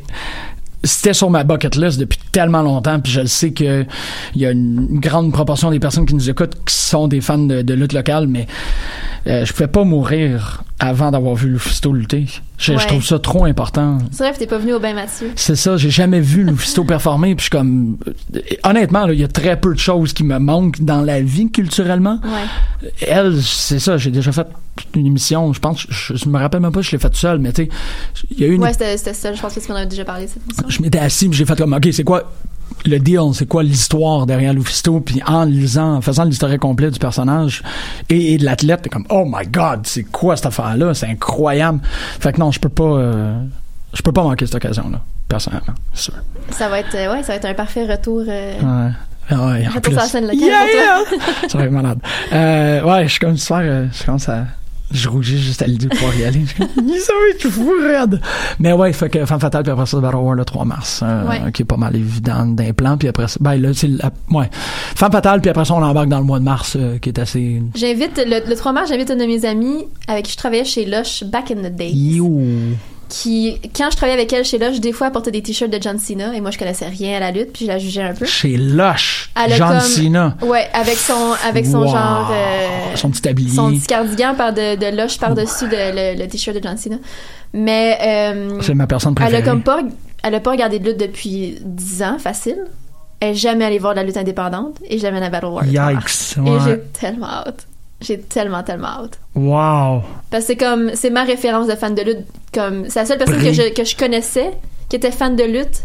[0.84, 3.86] c'était sur ma bucket list depuis tellement longtemps, puis je le sais que
[4.36, 7.38] il y a une grande proportion des personnes qui nous écoutent qui sont des fans
[7.38, 8.48] de, de lutte locale, mais
[9.28, 12.26] euh, je pouvais pas mourir avant d'avoir vu Lufisto lutter.
[12.58, 14.00] Je, trouve ça trop important.
[14.12, 15.32] C'est vrai que t'es pas venu au bain Mathieu.
[15.36, 17.98] C'est ça, j'ai jamais vu Lufisto performer, puis je suis comme
[18.36, 21.50] euh, honnêtement, il y a très peu de choses qui me manquent dans la vie
[21.52, 22.20] culturellement.
[22.24, 22.90] Ouais.
[23.08, 24.48] Elle, c'est ça, j'ai déjà fait
[24.96, 27.40] une émission, je pense, je, je me rappelle même pas, si je l'ai faite seule,
[27.40, 27.70] mais tu sais,
[28.32, 29.34] il y a eu une Ouais, c'était ça.
[29.34, 30.70] Je pense que tu m'en as déjà parlé, cette émission.
[30.70, 32.32] je m'étais assis puis j'ai fait comme ok c'est quoi?
[32.86, 37.00] Le deal c'est quoi l'histoire derrière Lufisto puis en lisant en faisant l'historique complet du
[37.00, 37.62] personnage
[38.10, 41.08] et, et de l'athlète t'es comme oh my god c'est quoi cette affaire là c'est
[41.08, 41.80] incroyable
[42.20, 43.40] fait que non je peux pas euh,
[43.94, 46.14] je peux pas manquer cette occasion là personnellement sûr
[46.52, 48.24] Ça va être, euh, ouais, ça va être un parfait retour.
[48.28, 48.92] euh, ouais
[49.30, 49.94] Ah ouais, en plus.
[49.94, 50.98] locale Yeah, yeah!
[51.48, 52.00] ça va être malade.
[52.34, 53.62] Euh, ouais, je suis comme super,
[53.94, 54.46] je commence à,
[54.92, 56.42] je rougis juste à l'idée de pouvoir y aller.
[57.34, 58.22] Être fou, raide.
[58.60, 61.28] Mais ouais, fait que Femme Fatale, puis après ça, Battle War le 3 mars, euh,
[61.28, 61.52] Ouais.
[61.52, 64.50] qui est pas mal évident d'un plan, puis après ça, ben là, c'est, la- ouais.
[64.52, 67.20] Femme Fatale, puis après ça, on embarque dans le mois de mars, euh, qui est
[67.20, 70.66] assez, J'invite, le, le 3 mars, j'invite un de mes amis avec qui je travaillais
[70.66, 71.92] chez Lush back in the day.
[71.92, 72.42] you.
[73.10, 75.82] Qui, quand je travaillais avec elle chez Lush, des fois, elle portait des t-shirts de
[75.82, 78.14] John Cena et moi, je connaissais rien à la lutte, puis je la jugeais un
[78.14, 78.26] peu.
[78.26, 80.38] Chez Lush, Elle John comme- Cena.
[80.44, 81.88] Ouais, avec son, avec son Wow.
[81.88, 82.30] genre.
[82.32, 83.50] euh, Son petit tablier.
[83.56, 86.98] Son petit cardigan par de, de Lush par-dessus de- le, le t-shirt de John Cena.
[87.54, 87.98] Mais.
[88.02, 89.42] euh, C'est ma personne Elle préférée.
[89.42, 89.80] a comme pas,
[90.24, 92.58] elle a pas regardé de lutte depuis 10 ans, facile.
[93.22, 95.64] Elle est jamais allée voir de la lutte indépendante et jamais à Battle War.
[95.66, 96.36] le 3 mars.
[96.38, 97.66] Yikes, Et j'ai tellement hâte.
[98.02, 99.20] J'ai tellement, tellement hâte.
[99.36, 100.04] Wow.
[100.30, 102.26] Parce que c'est comme, c'est ma référence de fan de lutte.
[102.54, 104.52] Comme, c'est la seule personne que je, que je connaissais
[104.88, 105.84] qui était fan de lutte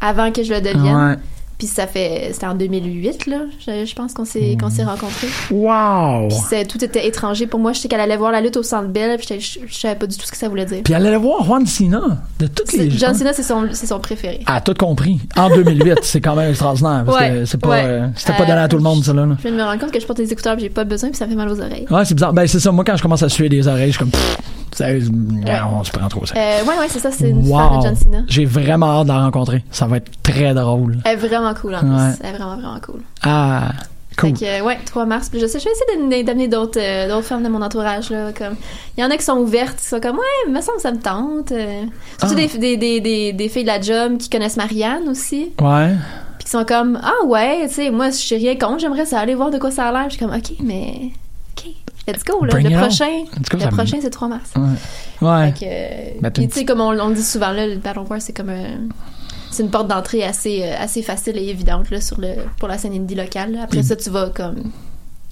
[0.00, 1.10] avant que je le devienne.
[1.10, 1.16] Ouais.
[1.58, 3.38] Puis ça fait, c'était en 2008, là.
[3.66, 5.26] Je, je pense qu'on s'est, qu'on s'est rencontrés.
[5.50, 6.28] Wow.
[6.28, 7.72] Puis tout était étranger pour moi.
[7.72, 10.06] Je sais qu'elle allait voir la lutte au Centre Bell, puis je, je savais pas
[10.06, 10.82] du tout ce que ça voulait dire.
[10.84, 12.00] Puis elle allait voir Juan Cena,
[12.38, 13.12] de toutes les John.
[13.12, 14.40] Cena, c'est son, c'est son préféré.
[14.46, 15.18] Ah, tout compris.
[15.36, 17.02] En 2008, c'est quand même extraordinaire.
[17.04, 17.82] Parce Ouais, que c'est pas, ouais.
[17.84, 19.26] euh, c'était pas Euh, donné à tout le monde, ça, là.
[19.38, 21.08] Je viens de me rendre compte que je porte des écouteurs puis j'ai pas besoin
[21.10, 21.86] puis ça fait mal aux oreilles.
[21.90, 22.32] Ouais, c'est bizarre.
[22.32, 22.70] Ben, c'est ça.
[22.70, 24.38] Moi, quand je commence à suer des oreilles, je suis comme, pff,
[24.78, 25.02] sérieux,
[25.72, 26.34] on se prend trop ça.
[26.36, 27.78] Euh, ouais, ouais, c'est ça, c'est une Wow.
[27.78, 28.18] de John Cena.
[28.28, 29.64] J'ai vraiment hâte de la rencontrer.
[29.70, 30.98] Ça va être très drôle.
[31.04, 32.12] Elle est vraiment cool en Ouais.
[32.12, 32.20] plus.
[32.24, 33.00] Elle est vraiment, vraiment cool.
[33.22, 33.70] Ah,
[34.18, 34.36] cool.
[34.36, 35.28] Fait que, ouais, 3 mars.
[35.28, 38.10] Puis je sais, je vais essayer d'amener- d'autres euh, d'autres femmes de mon entourage.
[38.10, 38.54] Là, comme
[38.96, 40.98] Il y en a qui sont ouvertes, qui sont comme, ouais, me semble ça me
[40.98, 41.52] tente.
[41.52, 41.82] euh.
[42.18, 42.46] Surtout Ah.
[42.46, 45.52] des, des, des, des, des filles de la job qui connaissent Marianne aussi.
[45.60, 45.94] Ouais.
[46.38, 49.18] Puis qui sont comme, ah ouais, tu sais, moi, je suis rien contre, j'aimerais ça
[49.20, 50.04] aller voir de quoi ça a l'air.
[50.10, 51.10] Je suis comme, ok, mais.
[52.08, 52.44] Let's go.
[52.44, 52.50] Là.
[52.52, 54.50] Bring Le prochain, go, le me- prochain c'est 3 mars.
[54.56, 55.28] Ouais.
[55.28, 55.52] Ouais.
[55.52, 57.66] Fait que, euh, Ben, puis, t'as- tu sais, comme on, on le dit souvent, là,
[57.66, 58.88] le Battle War, c'est comme un-
[59.50, 62.76] C'est une porte d'entrée assez, euh, assez facile et évidente là, sur le, pour la
[62.76, 63.52] scène indie locale.
[63.52, 63.62] là.
[63.64, 64.56] Après Et- ça, tu vas comme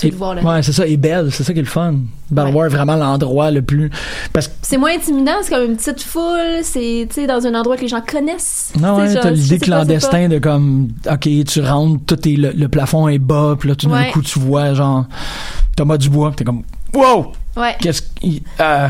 [0.02, 0.34] Et- voir.
[0.34, 0.42] Là.
[0.42, 0.86] ouais, c'est ça.
[0.86, 1.96] Et belle, c'est ça qui est le fun.
[2.30, 3.90] Battle War est vraiment l'endroit le plus.
[4.32, 7.54] Parce que, C'est moins intimidant, c'est comme une petite foule, c'est tu sais, dans un
[7.54, 8.72] endroit que les gens connaissent.
[8.80, 12.68] non, ouais, t'as l'idée pas, clandestin de comme, ok, tu rentres, tout est, le, le
[12.68, 14.10] plafond est bas, puis là, tout d'un Ouais.
[14.12, 15.04] coup, tu vois, genre,
[15.76, 16.62] Thomas Dubois, t'es comme,
[16.94, 17.32] wow!
[17.56, 17.76] Ouais.
[17.80, 18.42] Qu'est-ce qu'il.
[18.60, 18.88] Euh,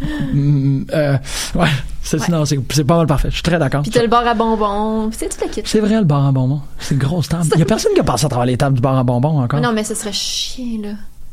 [0.32, 1.12] mm, euh,
[1.54, 1.68] ouais,
[2.02, 2.44] c'est Ouais.
[2.46, 3.28] c'est c'est pas mal parfait.
[3.28, 3.82] Je suis très d'accord.
[3.82, 5.62] Puis t'as le bar à bonbons, c'est tout le kit.
[5.64, 6.62] C'est vrai, le bar à bonbons.
[6.78, 7.44] C'est une grosse table.
[7.54, 9.40] Il y a personne qui a passé à travers les tables du bar à bonbons
[9.40, 9.60] encore.
[9.60, 10.88] Non, mais ce serait chiant, là.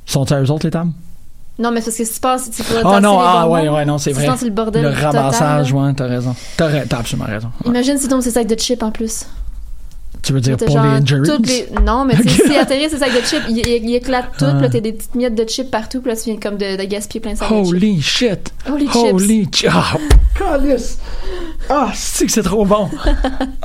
[0.06, 0.92] Sont-ils eux autres, les tables?
[1.58, 3.86] Non, mais c'est parce que si tu passes, tu pourrais Oh non, ah ouais, ouais,
[3.86, 4.28] non, c'est vrai.
[4.38, 6.36] c'est le bordel Le ramassage, ouais, t'as raison.
[6.58, 7.50] T'as absolument raison.
[7.66, 9.26] Imagine si tombes ces sacs de chips en plus.
[10.26, 11.30] Tu veux dire pour les injuries?
[11.30, 14.26] toutes les- Non, mais sais, si atterrir ces sacs de chips, il, il, il éclate
[14.38, 14.60] tout, Ah.
[14.60, 16.84] là t'as des petites miettes de chips partout, puis là tu viens comme de, de
[16.84, 17.56] gaspiller plein de sacs de.
[17.56, 18.52] Holy shit!
[18.68, 18.96] Holy chips.
[19.14, 19.72] Holy chips!
[19.74, 19.98] Ah,
[20.38, 20.98] calice!
[21.70, 22.90] Ah, c'est que c'est trop bon!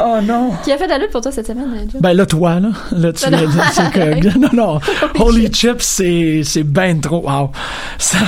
[0.03, 0.53] Oh non!
[0.65, 1.89] Qui a fait de la lutte pour toi cette semaine?
[1.99, 4.81] Ben là, toi, là, là, tu de dire c'est que- Non, non,
[5.19, 7.51] Holy Chips, c'est, c'est ben trop, wow.
[7.99, 8.19] Ça,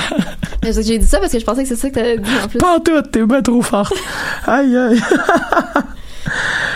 [0.63, 2.47] Mais J'ai dit ça parce que je pensais que c'est ça que t'avais dit en
[2.47, 2.57] plus.
[2.57, 3.93] pas en tout, t'es ben trop forte.
[4.47, 4.99] Aïe, aïe.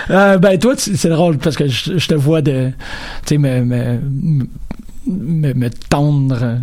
[0.09, 2.69] Euh, ben toi, c'est drôle parce que je, je te vois de,
[3.25, 3.99] tu sais, me, me,
[5.05, 6.59] me, me tendre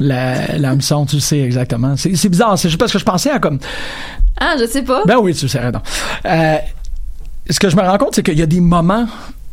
[0.00, 1.96] la, l'hameçon, tu sais exactement.
[1.96, 3.58] C'est, c'est bizarre, c'est juste parce que je pensais à comme,
[4.40, 5.02] Ah, je sais pas.
[5.06, 5.80] ben oui, tu sais, non.
[6.26, 6.56] Euh,
[7.50, 9.06] ce que je me rends compte, c'est qu'il y a des moments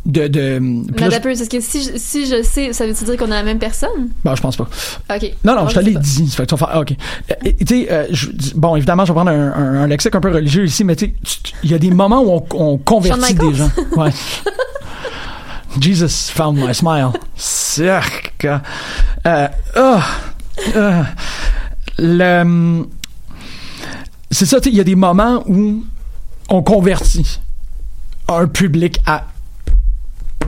[0.06, 0.60] de, de
[1.00, 3.60] là, parce que si je, si je sais, ça veut-tu dire qu'on est la même
[3.60, 4.10] personne?
[4.24, 4.68] ben, je pense pas.
[5.14, 5.32] Ok.
[5.44, 6.28] Non, non, Bon, je te l'ai dit.
[6.28, 6.94] Fait que tu vas faire, ah, OK.
[7.30, 8.08] Euh, Tu sais, euh,
[8.56, 11.14] bon, évidemment, je vais prendre un, un, un lexique un peu religieux ici, mais tu
[11.24, 13.70] sais, il y a des moments où on, on convertit des gens.
[13.96, 14.10] Ouais.
[15.80, 17.12] Jesus found my smile.
[17.36, 18.46] Cirque.
[18.46, 18.58] Euh,
[19.76, 20.02] ah,
[20.76, 21.06] ah.
[22.00, 22.86] le,
[24.32, 25.84] c'est ça, tu sais, il y a des moments où
[26.50, 27.40] on convertit
[28.28, 29.26] un public à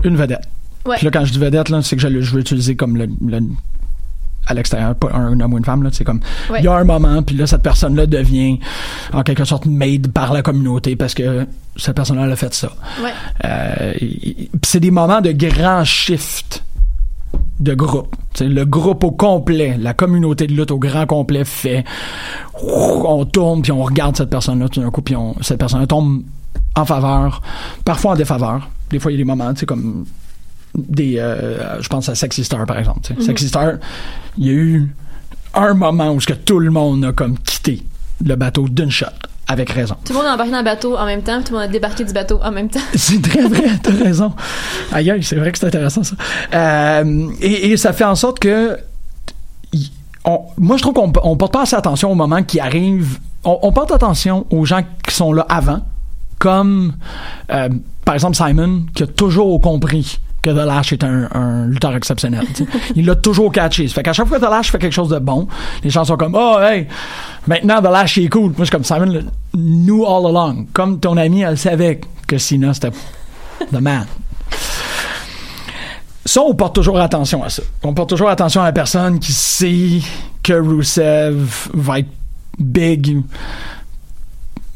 [0.04, 0.48] une vedette.
[0.86, 0.98] Ouais.
[0.98, 2.98] Puis là, quand je dis vedette, là, c'est que je, le- je veux utiliser comme
[2.98, 3.40] le, le-
[4.46, 6.62] à l'extérieur, pas un homme ou une femme, là, c'est comme, il Ouais.
[6.64, 8.60] y a un moment, puis là, cette personne-là devient,
[9.14, 12.70] en quelque sorte, made par la communauté parce que cette personne-là elle a fait ça.
[13.02, 13.12] Ouais.
[13.46, 13.94] Euh,
[14.66, 16.66] c'est des moments de grand shift
[17.62, 18.14] de groupe.
[18.34, 21.86] T'sais, le groupe au complet, la communauté de lutte au grand complet fait
[22.62, 26.22] on tourne puis on regarde cette personne-là tout d'un coup puis on, cette personne-là tombe
[26.76, 27.42] en faveur,
[27.86, 28.70] parfois en défaveur.
[28.94, 30.06] Des fois il y a des moments, tu sais comme
[30.76, 33.02] des euh, je pense à Sexy Star par exemple.
[33.14, 33.22] Mhm.
[33.22, 33.74] Sexy Star,
[34.38, 34.96] il y a eu
[35.54, 37.84] un moment où ce que tout le monde a comme quitté
[38.26, 39.06] le bateau d'une shot
[39.48, 39.96] avec raison.
[40.06, 41.70] Tout le monde a embarqué dans le bateau en même temps, puis tout le monde
[41.70, 42.80] a débarqué du bateau en même temps.
[42.96, 44.34] C'est très vrai, t'as raison.
[44.94, 46.16] Aïe, aïe, c'est vrai que c'est intéressant ça.
[46.54, 48.78] Euh, et, et ça fait en sorte que
[50.26, 53.20] on- moi, je trouve qu'on on porte pas assez attention aux moments qui arrivent.
[53.44, 55.82] On, on porte attention aux gens qui sont là avant,
[56.40, 56.94] comme
[57.52, 57.70] euh,
[58.06, 62.46] par exemple Simon, qui a toujours compris que The Lash est un, lutteur exceptionnel.
[62.96, 63.88] Il l'a toujours catché.
[63.88, 65.48] Ça fait qu'à chaque fois que The Lash fait quelque chose de bon,
[65.84, 66.88] les gens sont comme Oh hey,
[67.48, 68.48] maintenant The Lash est cool.
[68.50, 70.68] Moi je suis comme Simon le- knew all along.
[70.74, 72.92] Comme ton ami, elle savait que Cena c'était
[73.72, 74.06] the man.
[76.26, 77.64] Ça, on porte toujours attention à ça.
[77.84, 80.00] On porte toujours attention à la personne qui sait
[80.42, 82.10] que Rusev va être
[82.58, 83.22] big,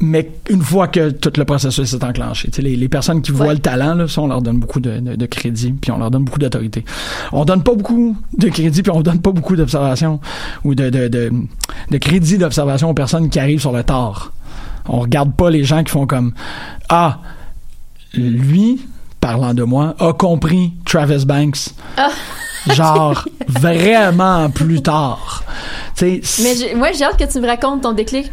[0.00, 2.48] mais une fois que tout le processus est enclenché.
[2.50, 3.54] Tu sais, Les, les personnes qui voient Ouais.
[3.54, 6.10] le talent, là, ça, on leur donne beaucoup de, de- de crédit, puis on leur
[6.10, 6.84] donne beaucoup d'autorité.
[7.32, 10.20] On donne pas beaucoup de crédit, puis on donne pas beaucoup d'observation
[10.64, 11.32] ou de, de, de,
[11.90, 14.32] de crédit d'observation aux personnes qui arrivent sur le tard.
[14.88, 16.32] On regarde pas les gens qui font comme
[16.88, 17.18] Ah,
[18.14, 18.80] lui,
[19.20, 21.70] parlant de moi, a compris Travis Banks.
[21.96, 22.08] Ah.
[22.74, 25.42] Genre, vraiment plus tard.
[25.96, 28.30] Tu sais, Mais moi, j'ai hâte que tu me racontes ton déclic.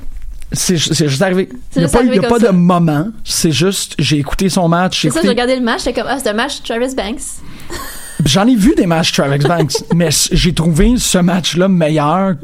[0.51, 1.49] C'est juste arrivé.
[1.75, 3.07] Il n'y a pas, y a pas de moment.
[3.23, 5.01] C'est juste, j'ai écouté son match.
[5.01, 7.21] C'est ça, j'ai regardé le match, j'étais comme, ah, c'est un match Travis Banks.
[8.25, 12.35] J'en ai vu des matchs Travis Banks, mais j'ai trouvé ce match-là meilleur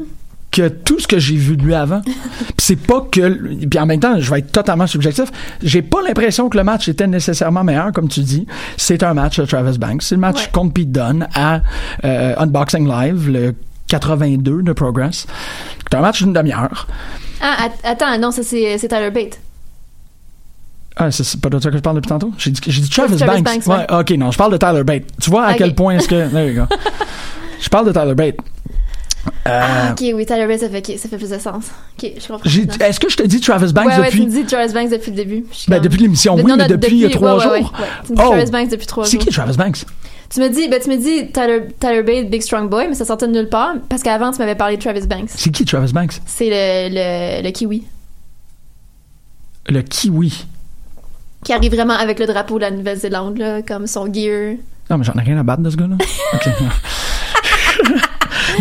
[0.50, 2.02] que tout ce que j'ai vu de lui avant.
[2.04, 5.30] Puis c'est pas que puis en même temps, je vais être totalement subjectif,
[5.62, 8.46] j'ai pas l'impression que le match était nécessairement meilleur comme tu dis.
[8.76, 10.50] C'est un match de Travis Banks, c'est le match Ouais.
[10.52, 11.62] contre Pete Dunne à
[12.04, 13.54] euh, Unboxing Live le
[13.88, 15.26] 82 de Progress.
[15.90, 16.86] C'est un match d'une demi-heure.
[17.40, 19.38] Ah, at- attends, non, ça c'est Tyler Bate.
[20.96, 22.32] Ah, c'est pas de ça que je parle depuis tantôt?
[22.36, 23.64] J'ai dit, Travis, Travis Banks.
[23.64, 23.98] Banks, ouais.
[24.00, 25.04] ok, non, je parle de Tyler Bate.
[25.20, 26.28] Tu vois à quel point est-ce que.
[26.30, 26.76] There you go.
[27.60, 28.36] je parle de Tyler Bate.
[29.48, 31.64] Euh, Ah, ok, oui, Tyler Bate, ça fait, ok, ça fait plus de sens.
[31.98, 32.48] Ok, je comprends.
[32.86, 34.20] Est-ce que je te dis Travis Banks ouais, ouais, depuis.
[34.20, 35.44] tu me dis Travis Banks depuis le début.
[35.68, 37.52] Ben, depuis l'émission, oui, non, mais depuis il y a trois jours.
[38.06, 38.30] Tu me dis Oh!
[38.30, 39.20] Travis Banks depuis trois C'est jours.
[39.26, 39.84] qui Travis Banks?
[40.30, 43.04] Tu me dis, ben, tu me dis Tyler, Tyler Bate, Big Strong Boy, mais ça
[43.04, 45.28] sortait de nulle part parce qu'avant, tu m'avais parlé de Travis Banks.
[45.28, 46.20] C'est qui Travis Banks?
[46.24, 47.82] C'est le, le, le kiwi
[49.68, 50.46] Le kiwi.
[51.44, 54.54] qui arrive vraiment avec le drapeau de la Nouvelle-Zélande, là, comme son gear.
[54.88, 55.96] Non, mais j'en ai rien à battre de ce gars-là.
[56.34, 56.48] Ok.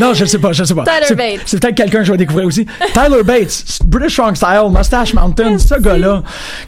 [0.01, 0.83] Non, je sais pas, je sais pas.
[0.83, 1.41] Tyler Bates.
[1.45, 2.65] C'est peut-être quelqu'un que je vais découvrir aussi.
[2.93, 6.23] Tyler Bates, British Strong Style, Mustache Mountain, ce gars-là,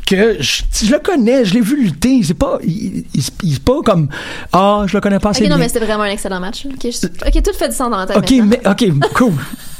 [0.07, 2.21] que je, je le connais, je l'ai vu lutter.
[2.23, 4.07] C'est pas, il, il, il- pas comme,
[4.51, 5.65] ah, je le connais pas assez Ok, non, bien.
[5.65, 6.65] mais c'était vraiment un excellent match.
[6.65, 8.17] Ok, je- ok, tout fait du sens dans la tête.
[8.17, 8.45] Ok, maintenant.
[8.47, 9.33] mais, ok, cool.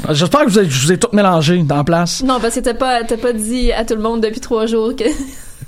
[0.10, 2.22] J'espère que vous avez- je vous ai tout mélangé dans la place.
[2.26, 4.96] Non, parce que t'as pas, t'as pas dit à tout le monde depuis trois jours
[4.96, 5.06] que.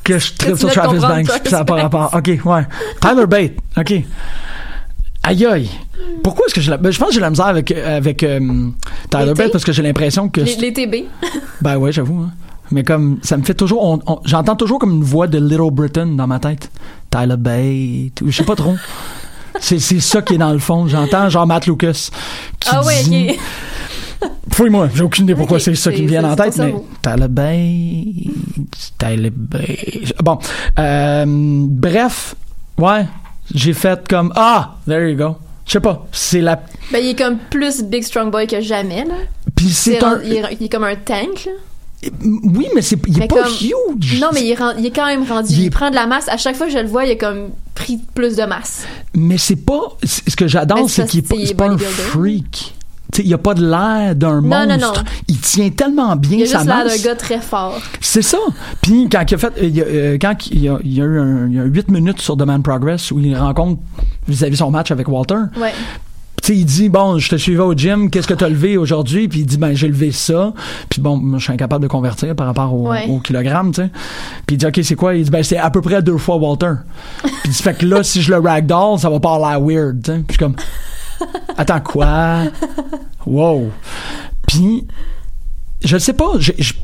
[0.04, 2.12] Que je tripe sur Travis Banks, ça n'a pas rapport.
[2.14, 2.68] Ok, ouais.
[3.02, 3.94] Tyler Bate, ok.
[5.28, 5.70] Aïe aïe.
[6.24, 6.78] Pourquoi est-ce que j'ai la...
[6.78, 8.40] ben, je pense que j'ai la misère avec, avec euh,
[9.10, 10.42] Tyler Bate parce que j'ai l'impression que.
[10.42, 10.96] Les, les TB.
[11.62, 12.22] Ben ouais, j'avoue.
[12.22, 12.32] hein.
[12.72, 14.02] Mais comme, ça me fait toujours.
[14.26, 16.70] J'entends toujours comme une voix de Little Britain dans ma tête.
[17.12, 18.76] Tyler Bate, ou je sais pas trop.
[19.60, 20.88] C'est c'est ça qui est dans le fond.
[20.88, 22.10] J'entends genre Matt Lucas.
[22.60, 23.30] Qui Ah ouais, dit-
[24.22, 24.30] ok.
[24.52, 26.74] Fouille-moi, j'ai aucune idée pourquoi c'est ça qui me vient en tête, mais.
[27.02, 30.14] Tyler Bates, Tyler Bates.
[30.24, 30.40] Bon,
[30.80, 32.36] euh, bref,
[32.78, 33.06] ouais,
[33.54, 35.36] j'ai fait comme ah, there you go.
[35.66, 36.58] Je sais pas, c'est la.
[36.92, 39.16] Ben, il est comme plus Big Strong Boy que jamais, là.
[39.56, 40.22] Puis c'est un.
[40.24, 41.52] il, est, il est comme un tank, là.
[42.24, 44.20] Oui, mais c'est, il est Mais pas comme- huge.
[44.22, 45.54] Non, mais il est, il est quand même rendu.
[45.54, 46.30] Il Il, est- prend de la masse.
[46.30, 48.84] À chaque fois que je le vois, il a comme pris plus de masse.
[49.16, 49.98] Mais c'est pas.
[50.04, 52.75] Ce que j'adore, Ben, c'est qu'il est est pas un freak.
[53.20, 55.04] Il a pas de l'air d'un Non, non, monstre.
[55.04, 55.10] non.
[55.28, 57.80] Il tient tellement bien Il a sa juste l'air d'un gars très fort.
[58.02, 58.38] C'est ça.
[58.82, 61.06] Puis quand il a fait, il y a, euh, quand il y a, il a
[61.06, 63.82] eu un, il y a 8 minutes sur The Man Progress où il rencontre
[64.28, 65.36] vis-à-vis son match avec Walter.
[65.60, 65.72] Ouais.
[66.48, 69.28] Il dit bon, je te suivais au gym, qu'est-ce que t'as levé aujourd'hui?
[69.28, 70.54] Puis il dit ben j'ai levé ça.
[70.90, 73.08] Puis bon, je suis incapable de convertir par rapport au, Ouais.
[73.10, 73.90] au kilogramme, tu sais.
[74.46, 75.16] Puis il dit ok c'est quoi?
[75.16, 76.74] Il dit ben c'est à peu près deux fois Walter.
[77.24, 80.04] Puis il dit fait que là si je le ragdoll, ça va pas l'air weird,
[80.04, 80.20] tu sais.
[80.28, 80.56] Puis comme
[81.58, 82.44] Attends, quoi?
[83.26, 83.72] Wow.
[84.48, 84.86] Puis,
[85.84, 86.32] je sais pas,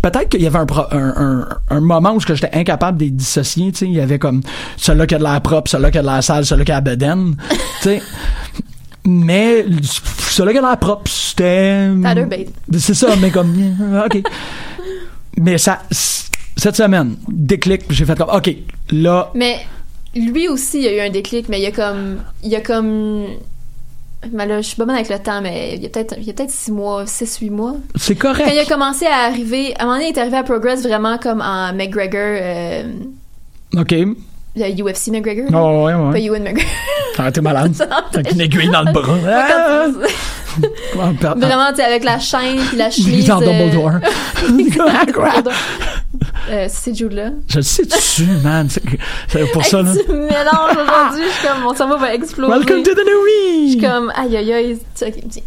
[0.02, 3.72] peut-être qu'il y avait un, un, un- un moment où j'étais incapable de les dissocier,
[3.72, 4.42] tu sais, il y avait comme
[4.78, 6.76] celui-là qui a de l'air propre, celui-là qui a de l'air sale, celui-là qui a
[6.76, 8.02] la bedaine, tu sais.
[9.06, 9.66] Mais
[10.30, 11.88] celui-là qui a de l'air propre, c'était...
[12.78, 13.56] C'est ça, mais comme...
[14.06, 14.22] OK.
[15.38, 15.82] Mais ça...
[16.58, 18.56] Cette semaine, déclic, j'ai fait comme, OK,
[18.92, 19.32] là...
[19.34, 19.62] Mais
[20.14, 22.18] lui aussi, il y a eu un déclic, mais il y a comme.
[22.44, 23.26] Il y a comme.
[24.32, 26.24] Mais là, je suis pas bonne avec le temps, mais il y a peut-être il
[26.26, 27.76] y a peut-être 6 mois, 6-8 mois.
[27.96, 28.44] C'est correct.
[28.46, 30.84] Quand il a commencé à arriver, à un moment donné, il est arrivé à Progress
[30.84, 32.84] vraiment comme en McGregor, euh,
[33.78, 33.92] OK.
[34.56, 35.48] le UFC McGregor.
[35.54, 36.12] Oh, ouais, ouais.
[36.12, 36.70] Pas Ewan McGregor.
[37.18, 37.74] Ah, t'es malade.
[38.14, 39.18] Avec une aiguille dans le bras.
[41.00, 41.34] Ah!
[41.36, 43.26] Vraiment, tu avec la chaîne puis la chemise.
[43.26, 44.00] Dans euh, Dumbledore.
[46.50, 47.30] Euh, c'est Jude là.
[47.48, 48.68] Je le sais dessus, man?
[49.28, 49.94] C'est pour ça, là.
[49.94, 52.52] Tu mélanges aujourd'hui, je suis comme, mon cerveau va exploser.
[52.52, 54.80] Welcome to the new Je suis comme, aïe aïe aïe.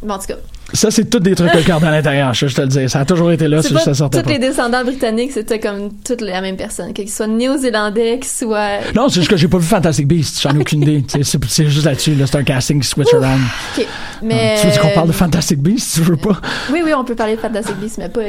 [0.03, 0.37] Bon, en tout cas.
[0.73, 2.89] Ça, c'est tous des trucs garde à l'intérieur, je te le dis.
[2.89, 6.21] Ça a toujours été là, C'est ça sortait tous les descendants britanniques, c'était comme toute
[6.21, 6.93] la même personne.
[6.93, 8.79] Qu'ils soient néo-zélandais, qu'ils soient.
[8.95, 11.05] Non, c'est juste que j'ai pas vu Fantastic Beasts, j'en ai aucune idée.
[11.23, 13.41] C'est juste là-dessus, là, c'est un casting switch around.
[13.77, 13.87] Ok.
[14.23, 14.57] Mais.
[14.61, 16.41] Tu veux qu'on parle de Fantastic Beasts, tu veux pas?
[16.73, 18.23] Oui, oui, on peut parler de Fantastic Beasts, mais pas.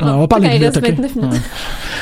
[0.00, 0.82] Ah, on va parler de vite, ok?
[0.82, 1.32] 29 minutes.
[1.32, 1.38] Ouais.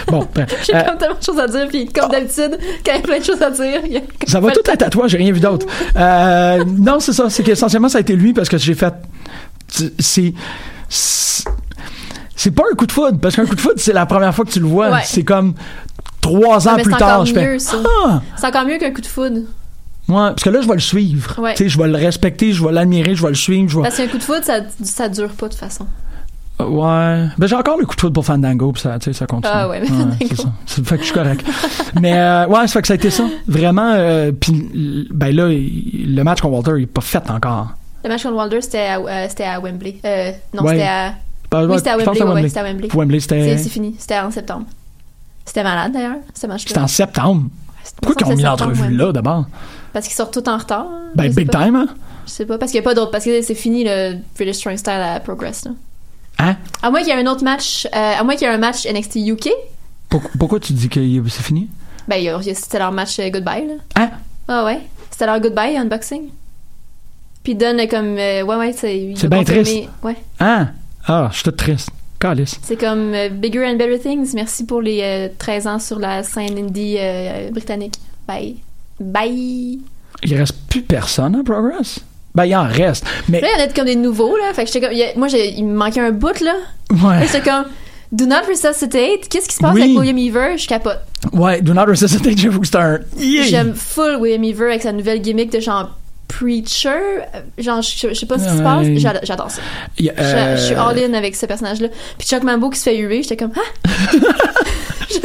[0.07, 2.97] Bon, ben, J'ai euh, comme tellement de choses à dire, puis comme d'habitude, quand il
[2.97, 4.91] y a plein de choses à dire, il y a Ça va tout être à
[4.91, 5.67] toi, j'ai rien vu d'autre.
[5.97, 7.31] Euh, non, c'est ça.
[7.31, 8.95] C'est qu'essentiellement, ça a été lui parce que j'ai fait.
[9.99, 10.33] C'est.
[10.89, 11.45] c'est-
[12.51, 14.51] pas un coup de foudre, parce qu'un coup de foudre, c'est la première fois que
[14.51, 14.91] tu le vois.
[14.91, 15.01] Ouais.
[15.05, 15.55] C'est comme
[16.21, 17.57] trois ans Ouais, plus c'est tard, encore je fais.
[18.05, 18.23] Ah!
[18.37, 19.41] C'est encore mieux qu'un coup de foudre.
[20.09, 21.39] Ouais, parce que là, je vais le suivre.
[21.39, 21.55] Ouais.
[21.55, 23.69] Tu sais, je vais le respecter, je vais l'admirer, je vais le suivre.
[23.69, 23.83] Je vais...
[23.83, 25.87] Parce qu'un coup de foudre, ça, ça dure pas de toute façon.
[26.61, 27.29] Ouais.
[27.39, 29.53] Ben, j'ai encore le coup de foudre pour Fandango, puis ça, tu sais, ça continue.
[29.55, 30.15] Ah ouais, mais Fandango.
[30.21, 30.53] c'est ça.
[30.67, 31.47] Ça fait que je suis correct.
[32.01, 33.25] mais, euh, ouais, ça fait que ça a été ça.
[33.47, 37.69] Vraiment, euh, puis, ben là, il- le match contre Walter, il est pas fait encore.
[38.05, 40.01] Le match contre Wilder, c'était à, euh, c'était à Wembley.
[40.05, 40.73] Euh, non, Ouais.
[40.75, 41.13] c'était à.
[41.51, 42.21] Ben, oui, c'était à Wembley.
[42.21, 42.43] Wembley.
[42.43, 42.89] ouais, c'était à Wembley.
[42.93, 43.95] Wembley, c'était- C'est fini.
[43.99, 44.67] C'était en septembre.
[45.45, 46.69] C'était malade d'ailleurs, ce match-là.
[46.69, 47.45] C'était en septembre.
[48.03, 49.47] Pourquoi qu'ils ont mis l'entrevue là, d'abord?
[49.93, 50.87] Parce qu'ils sortent tout en retard.
[50.91, 51.65] hein, Ben, big pas.
[51.65, 51.87] time, hein?
[52.27, 53.11] Je sais pas, parce qu'il n'y a pas d'autre.
[53.11, 55.65] Parce que c'est fini le British Strong Style à Progress.
[55.65, 55.71] Là.
[56.39, 56.57] Hein?
[56.83, 58.59] À moins qu'il y ait un autre match, euh, à moins qu'il y ait un
[58.59, 59.49] match NXT UK,
[60.09, 61.69] Pourquoi, pourquoi tu dis que c'est fini?
[62.09, 63.67] ben c'était leur match euh, goodbye.
[63.67, 63.75] Là.
[63.97, 64.11] Hein?
[64.47, 66.29] Ah ouais, c'était leur goodbye unboxing?
[67.43, 69.13] Puis ils donnent comme euh, ouais ouais c'est.
[69.17, 69.89] C'est bien triste.
[70.03, 70.71] Ouais, Hein?
[71.07, 71.91] Ah, je suis toute triste.
[72.21, 72.59] Calice.
[72.63, 74.33] c'est comme euh, Bigger and Better Things.
[74.35, 76.97] Merci pour les euh, 13 ans sur la scène indie
[77.53, 77.95] britannique.
[78.27, 78.57] Bye.
[78.99, 79.79] Bye.
[80.25, 82.01] Il reste plus personne à Progress?
[82.35, 83.05] Ben, il en reste.
[83.29, 84.53] Mais, Là, il y en a comme des nouveaux, là.
[84.55, 84.93] Fait que j'étais comme.
[84.93, 86.55] il y a- moi, j'ai- il me manquait un bout, là.
[86.91, 87.27] ouais.
[87.27, 87.65] J'étais comme.
[88.13, 89.29] Do not resuscitate.
[89.29, 89.83] Qu'est-ce qui se passe Oui.
[89.83, 90.57] avec William Ever?
[90.57, 90.99] Je capote.
[91.33, 93.01] Ouais, Do Not Resuscitate, j'avoue que c'est un.
[93.19, 93.43] Yeah!
[93.43, 95.91] J'aime full William Ever avec sa nouvelle gimmick de genre
[96.29, 96.89] preacher.
[96.89, 98.87] Euh, Genre, je je sais pas ce qui se passe.
[99.25, 99.61] J'adore ça.
[99.99, 101.89] Je- euh, Je suis all-in avec ce personnage-là.
[102.19, 103.89] Puis Chuck Mambo qui se fait huer, j'étais comme, ah!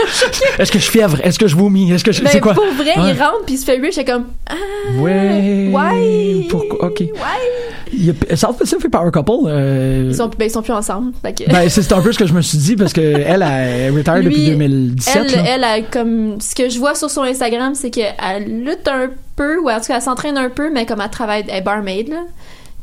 [0.59, 1.17] Est-ce que je fièvre?
[1.23, 1.91] Est-ce que je vomis?
[1.91, 2.21] Est-ce que je.
[2.23, 2.53] Ben, c'est quoi?
[2.53, 3.11] pour vrai, Ouais.
[3.13, 4.53] il rentre puis il se fait huer, j'étais comme, ah!
[4.99, 5.69] Ouais.
[5.73, 6.45] Ouais.
[6.49, 6.87] Pourquoi?
[6.87, 6.99] Ok.
[7.01, 8.13] Ouais!
[8.29, 9.47] A South Pacific Power Couple.
[9.47, 11.11] euh, Ils sont, ben, ils sont plus ensemble.
[11.23, 13.91] Que- Ben, c'est un peu ce que je me suis dit parce que elle a
[13.93, 15.15] retired depuis Lui, 2017.
[15.15, 15.43] elle, là.
[15.55, 19.59] elle a comme ce que je vois sur son Instagram, c'est qu'elle lutte un peu,
[19.59, 22.09] ou en tout cas elle s'entraîne un peu, mais comme elle travaille, elle est barmaid
[22.09, 22.23] là.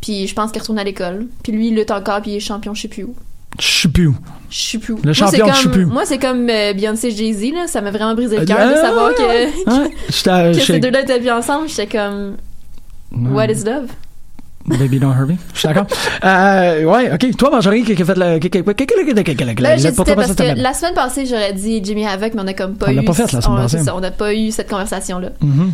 [0.00, 1.26] Puis je pense qu'elle retourne à l'école.
[1.42, 3.14] Puis lui il lutte encore, puis il est champion, je sais plus où.
[3.60, 4.12] Chupu.
[4.50, 4.96] Chupu.
[5.04, 5.84] Le champion moi, Chupu.
[5.84, 7.66] Moi, c'est comme euh, Beyoncé Jay-Z, là.
[7.66, 9.22] Ça m'a vraiment brisé le cœur de savoir que,
[9.66, 11.68] ah, que, que ces deux-là étaient ensemble.
[11.68, 12.36] J'étais comme.
[13.12, 13.34] Mm.
[13.34, 13.88] What is love?
[14.66, 15.34] Baby Don't Hurt Me.
[15.54, 15.86] Je suis d'accord.
[16.24, 17.36] euh, ouais, ok.
[17.36, 19.62] Toi, Marjorie, qui a fait le.
[19.62, 22.76] Là, j'hésitais parce que la semaine passée, j'aurais dit Jimmy Havoc, mais on n'a comme
[22.76, 23.04] pas on eu.
[23.04, 23.90] Pas fait la semaine on, passée.
[23.94, 25.30] On n'a pas eu cette conversation-là.
[25.40, 25.70] Mm -hmm.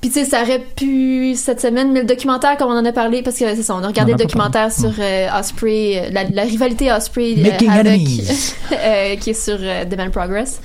[0.00, 2.92] Puis tu sais, ça aurait pu cette semaine, mais le documentaire, comme on en a
[2.92, 6.10] parlé, parce que c'est ça, on a regardé On le documentaire sur euh, Osprey, euh,
[6.12, 8.02] la, la rivalité Osprey euh, avec
[8.72, 10.60] euh, qui est sur euh, Demand Progress.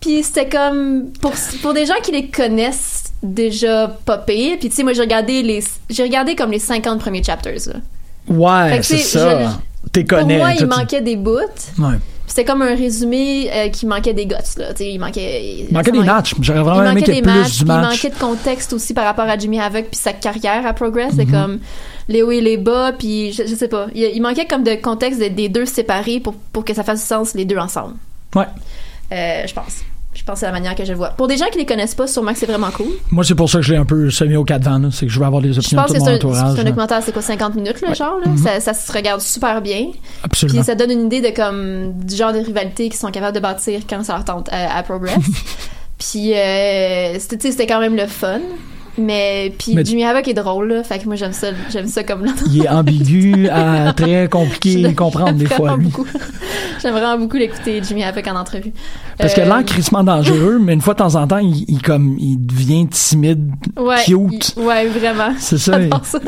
[0.00, 1.32] Puis c'était comme pour
[1.62, 4.58] pour des gens qui les connaissent déjà pas pire.
[4.60, 7.66] Puis tu sais, moi j'ai regardé les j'ai regardé comme les 50 premiers chapters.
[7.66, 7.80] Là.
[8.28, 9.58] Ouais, c'est ça.
[9.92, 10.38] T'es Pour connais.
[10.38, 11.38] moi, toi, il manquait des bouts.
[11.78, 11.94] Ouais.
[12.26, 14.68] C'était comme un résumé euh, qui manquait des guts là.
[14.80, 15.66] Il manquait.
[15.68, 16.34] Il manquait des matchs.
[16.40, 17.90] J'aurais Il vraiment aimé manquait qu'il y ait plus matchs, du puis il match.
[17.90, 21.12] manquait de contexte aussi par rapport à Jimmy Havoc puis sa carrière à Progress.
[21.16, 21.30] C'est Mhm.
[21.32, 21.58] comme
[22.08, 23.86] les hauts et les bas, puis je, je sais pas.
[23.94, 27.00] Il, il manquait comme de contexte des, des deux séparés pour, pour que ça fasse
[27.00, 27.94] du sens les deux ensemble.
[28.34, 28.46] Ouais.
[29.12, 29.82] Euh, je pense.
[30.24, 31.10] Je pense que c'est la manière que je le vois.
[31.10, 32.86] Pour des gens qui les connaissent pas, sûrement que c'est vraiment cool.
[33.10, 34.88] Moi, c'est pour ça que je l'ai un peu semé au cadre là.
[34.90, 36.16] C'est que je veux avoir des Je opinions de pense tout que mon c'est un,
[36.16, 36.54] entourage.
[36.54, 38.30] c'est un documentaire, c'est quoi, 50 minutes, le genre, là?
[38.30, 38.38] Mhm.
[38.38, 39.88] ça, ça se regarde super bien.
[40.22, 40.60] Absolument.
[40.60, 43.40] Puis ça donne une idée de comme du genre de rivalité qu'ils sont capables de
[43.40, 45.18] bâtir quand ça leur tente à, à Progress.
[45.98, 48.40] Puis euh, c'était quand même le fun.
[48.96, 50.84] Mais puis Mais- Jimmy Havoc est drôle, là.
[50.84, 52.32] Fait que moi, j'aime ça, j'aime ça comme là.
[52.50, 55.86] Il est ambigu, à très compliqué à comprendre des fois, Vraiment lui.
[55.86, 56.06] beaucoup.
[56.82, 58.72] J'aime vraiment beaucoup l'écouter, Jimmy Havoc, en entrevue.
[59.16, 61.64] Parce qu'il a Euh, l'air crissement dangereux, mais une fois de temps en temps, il,
[61.66, 64.54] il comme, il devient timide, ouais, cute.
[64.56, 65.32] il- ouais, vraiment.
[65.38, 65.78] C'est ça,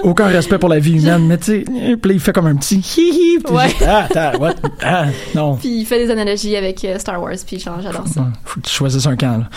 [0.03, 2.57] aucun respect pour la vie humaine, mais tu sais, puis là, il fait comme un
[2.57, 3.69] petit puis t'es Ouais.
[3.69, 4.55] juste, ah, attends, what?
[4.83, 5.57] Ah, non.
[5.57, 8.27] Puis il fait des analogies avec euh, Star Wars, puis j'adore ça.
[8.45, 9.49] Faut que tu choisisses un camp, là.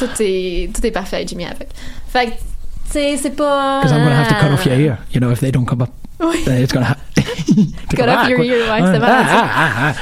[0.00, 1.68] Tout est, tout est parfait avec Jimmy Havoc.
[2.08, 2.30] Fait que,
[2.92, 3.80] sais, c'est pas.
[3.82, 5.82] Because I'm gonna have to cut off your ear, you know, if they don't come
[5.82, 5.90] up.
[6.20, 6.36] Oui.
[6.46, 6.96] It's gonna
[7.96, 9.44] Cut off your ear, ouais, malade, Ah, ça.
[9.44, 9.92] ah, ah.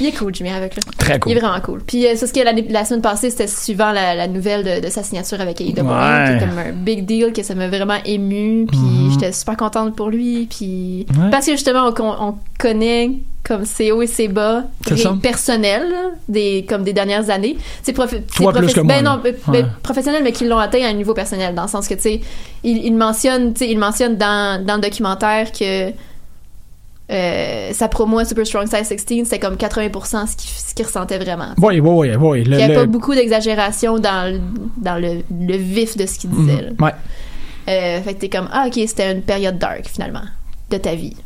[0.00, 0.82] Il est cool, Jimmy Havoc, là.
[0.96, 1.30] Très cool.
[1.32, 1.82] Il est vraiment cool.
[1.86, 4.86] Puis euh, c'est ce que l'année- la semaine passée, c'était suivant la, la nouvelle de,
[4.86, 5.74] de sa signature avec AEW, Ouais.
[5.76, 8.64] qui est comme un big deal, que ça m'a vraiment ému.
[8.66, 9.10] Puis Mhm.
[9.12, 10.46] j'étais super contente pour lui.
[10.46, 11.28] Puis Ouais.
[11.30, 13.10] parce que justement, on, on connaît
[13.42, 15.16] comme ses hauts et ses bas C'est ça.
[15.20, 15.92] personnels
[16.28, 17.56] des comme des dernières années.
[17.82, 19.02] C'est moi, ben là.
[19.02, 19.64] non, Ouais.
[19.82, 22.20] professionnels mais qui l'ont atteint à un niveau personnel dans le sens que tu sais,
[22.62, 25.90] il, il mentionne, tu sais, il mentionne dans dans le documentaire que
[27.12, 30.86] euh, sa promo à Super Strong Size 16, c'était comme 80% ce qu'il ce qu'il
[30.86, 31.54] ressentait vraiment.
[31.58, 32.42] Oui, oui, oui, oui.
[32.46, 34.40] Il n'y avait le- pas beaucoup d'exagération dans, le,
[34.76, 36.70] dans le, le vif de ce qu'il disait.
[36.70, 36.84] Mhm.
[36.84, 36.92] Ouais.
[37.68, 40.22] Euh, fait que t'es comme, ah ok, c'était une période dark finalement
[40.70, 41.16] de ta vie.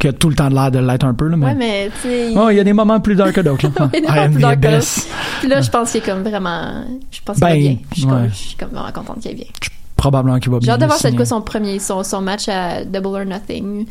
[0.00, 1.46] Qui a tout le temps l'air de l'être un peu, là, mais.
[1.46, 2.32] Ouais, mais tu sais.
[2.34, 3.90] Oh, il y a des moments plus dark que d'autres, là.
[3.94, 5.08] Il y a des moments plus the dark que abyss.
[5.40, 6.84] Puis là, je pense qu'il est comme vraiment.
[7.12, 7.76] Je pense qu'il Ben, va bien.
[7.92, 8.28] Je suis, comme, ouais.
[8.30, 9.46] je suis comme vraiment contente qu'il est bien.
[9.96, 10.64] Probablement qu'il va bien.
[10.66, 13.86] J'ai hâte de voir c'est quoi son premier, son, son match à Double or Nothing.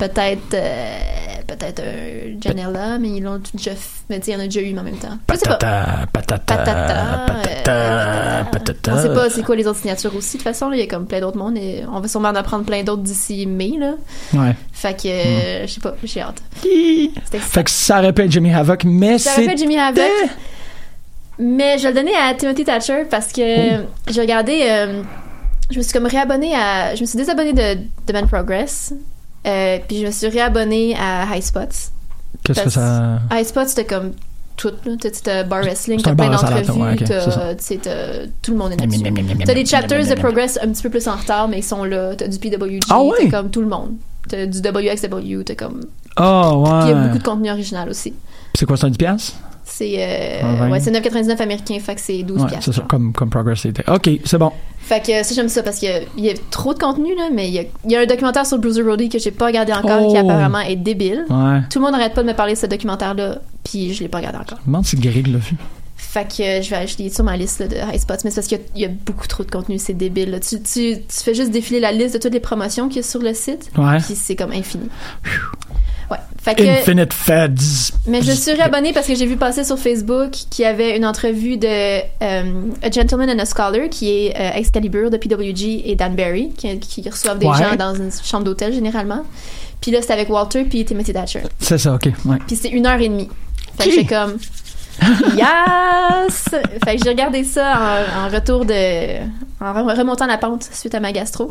[0.00, 0.98] Peut-être, euh,
[1.46, 3.72] peut-être un Janela, mais ils l'ont déjà,
[4.08, 5.18] mais il y en a déjà eu, mais en même temps.
[5.30, 5.56] Je sais pas.
[5.56, 8.92] Patata, patata, Patata, patata, euh, patata.
[8.94, 10.38] On sait pas c'est quoi les autres signatures aussi.
[10.38, 12.34] De toute façon, il y a comme plein d'autres mondes et on va sûrement en
[12.34, 13.92] apprendre plein d'autres d'ici mai, là.
[14.32, 14.54] Ouais.
[14.72, 16.42] Fait que, euh, je sais pas, j'ai hâte.
[17.30, 19.42] Fait que ça répète Jimmy Havoc, mais Ça c'est.
[19.42, 20.02] aurait fait Jimmy Havoc.
[21.38, 23.86] Mais je vais le donner à Timothy Thatcher parce que Oh.
[24.10, 24.60] j'ai regardé.
[24.68, 25.02] euh,
[25.70, 26.94] je me suis comme réabonnée à.
[26.94, 28.92] Je me suis désabonnée de, de Man Progress.
[29.46, 31.90] Euh, puis je me suis réabonnée à High Spots.
[32.44, 33.20] Qu'est-ce que ça.
[33.32, 34.12] High Spots, c'était comme
[34.56, 34.70] tout.
[35.22, 37.54] T'as- bar wrestling, t'as plein d'entrevues, ouais, ok, c'est t'as ça.
[37.54, 39.02] tu sais, t'as- tout le monde est là-dessus.
[39.44, 40.14] T'as des chapters de.
[40.14, 42.14] Progress un petit peu plus en retard, mais ils sont là.
[42.16, 43.10] T'as du PWG, Ah ouais?
[43.30, 43.94] t'as comme tout le monde.
[44.28, 45.80] T'as du WXW, t'as comme.
[46.18, 47.06] Oh, Puis il y a ouais.
[47.06, 48.12] beaucoup de contenu original aussi.
[48.54, 49.32] C'est quoi, c'est un 10$?
[49.72, 50.70] C'est euh, Ah, ouais.
[50.72, 53.66] ouais, c'est 9,99 américain, fait que c'est 12 Ouais, c'est ça, comme, comme Progress.
[53.88, 54.50] Ok, c'est bon.
[54.80, 57.48] Fait que ça, j'aime ça parce qu'il y y a trop de contenu, là, mais
[57.48, 59.72] il y a, il y a un documentaire sur Bruiser Brody que j'ai pas regardé
[59.72, 60.10] encore, Oh.
[60.12, 61.24] qui apparemment est débile.
[61.30, 61.60] Ouais.
[61.70, 64.18] Tout le monde arrête pas de me parler de ce documentaire-là, puis je l'ai pas
[64.18, 64.58] regardé encore.
[64.58, 65.54] Je me demande si Greg l'a vu.
[66.02, 68.36] Fait que euh, je vais ajouter sur ma liste là, de High Spots, mais c'est
[68.36, 70.30] parce qu'il y y, a beaucoup trop de contenu, c'est débile.
[70.32, 70.40] là.
[70.40, 73.02] Tu, tu, tu fais juste défiler la liste de toutes les promotions qu'il y a
[73.04, 73.98] sur le site, Ouais.
[74.04, 74.88] puis c'est comme infini.
[76.10, 76.16] Ouais.
[76.42, 77.92] Fait que, Infinite Feds.
[78.08, 81.04] Mais je suis réabonnée parce que j'ai vu passer sur Facebook qu'il y avait une
[81.06, 85.94] entrevue de euh, A Gentleman and a Scholar, qui est euh, Excalibur de PWG et
[85.94, 87.56] Dan Barry, qui, qui reçoivent des Ouais.
[87.58, 89.22] gens dans une chambre d'hôtel généralement.
[89.80, 91.42] Puis là, c'était avec Walter puis Timothy Thatcher.
[91.60, 92.06] C'est ça, ok.
[92.24, 92.38] Ouais.
[92.46, 93.28] Puis c'était une heure et demie.
[93.78, 94.36] Fait que j'étais comme...
[95.36, 96.48] Yes!
[96.84, 97.72] Fait que j'ai regardé ça
[98.16, 99.18] en, en retour de...
[99.62, 101.50] En re- remontant la pente suite à ma gastro.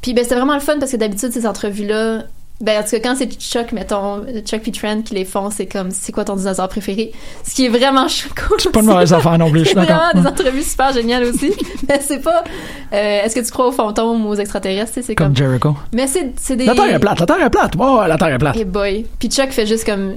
[0.00, 2.22] Puis ben, c'était vraiment le fun parce que d'habitude, ces entrevues-là...
[2.60, 5.66] Ben, en tout cas, quand c'est Chuck, mettons, Chuck puis Trent qui les font, c'est
[5.66, 7.10] comme, c'est quoi ton dinosaure préféré?
[7.44, 8.06] Ce qui est vraiment
[8.48, 8.60] cool.
[8.60, 10.04] C'est pas une mauvaise affaire non plus, je suis C'est d'accord.
[10.12, 11.52] vraiment des entrevues super géniales aussi.
[11.88, 12.44] mais c'est pas,
[12.92, 14.92] euh, est-ce que tu crois aux fantômes ou aux extraterrestres?
[15.02, 15.76] C'est Comme comme, Jericho.
[15.92, 16.66] mais c'est, c'est des.
[16.66, 17.72] La Terre est plate, la Terre est plate.
[17.76, 18.56] Oh, la Terre est plate.
[18.56, 19.06] Et boy.
[19.18, 20.14] Puis Chuck fait juste comme.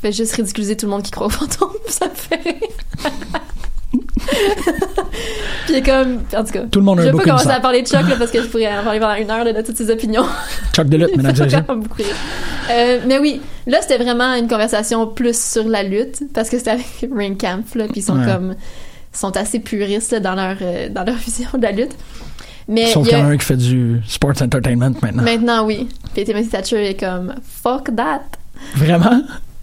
[0.00, 1.70] Fait juste ridiculiser tout le monde qui croit aux fantômes.
[1.88, 2.54] Ça me fait rire.
[5.66, 6.22] Puis comme.
[6.36, 6.62] En tout cas.
[6.70, 8.42] Tout le monde a Je vais pas commencer à parler de Chuck là, parce que
[8.42, 10.24] je pourrais en parler pendant une heure là, de toutes ses opinions.
[10.72, 11.84] Chuck de lutte, mesdames.
[12.70, 16.72] Euh, mais oui, là c'était vraiment une conversation plus sur la lutte parce que c'était
[16.72, 18.26] avec Ring Camp là, puis ils sont Ouais.
[18.26, 18.54] comme
[19.12, 21.96] sont assez puristes là, dans leur euh, dans leur vision de la lutte.
[22.68, 25.22] Mais Sauf qu'il y en a un qui fait du sports entertainment maintenant.
[25.22, 25.88] maintenant oui.
[26.14, 28.22] Puis Timothy Thatcher est comme fuck that.
[28.74, 29.22] Vraiment?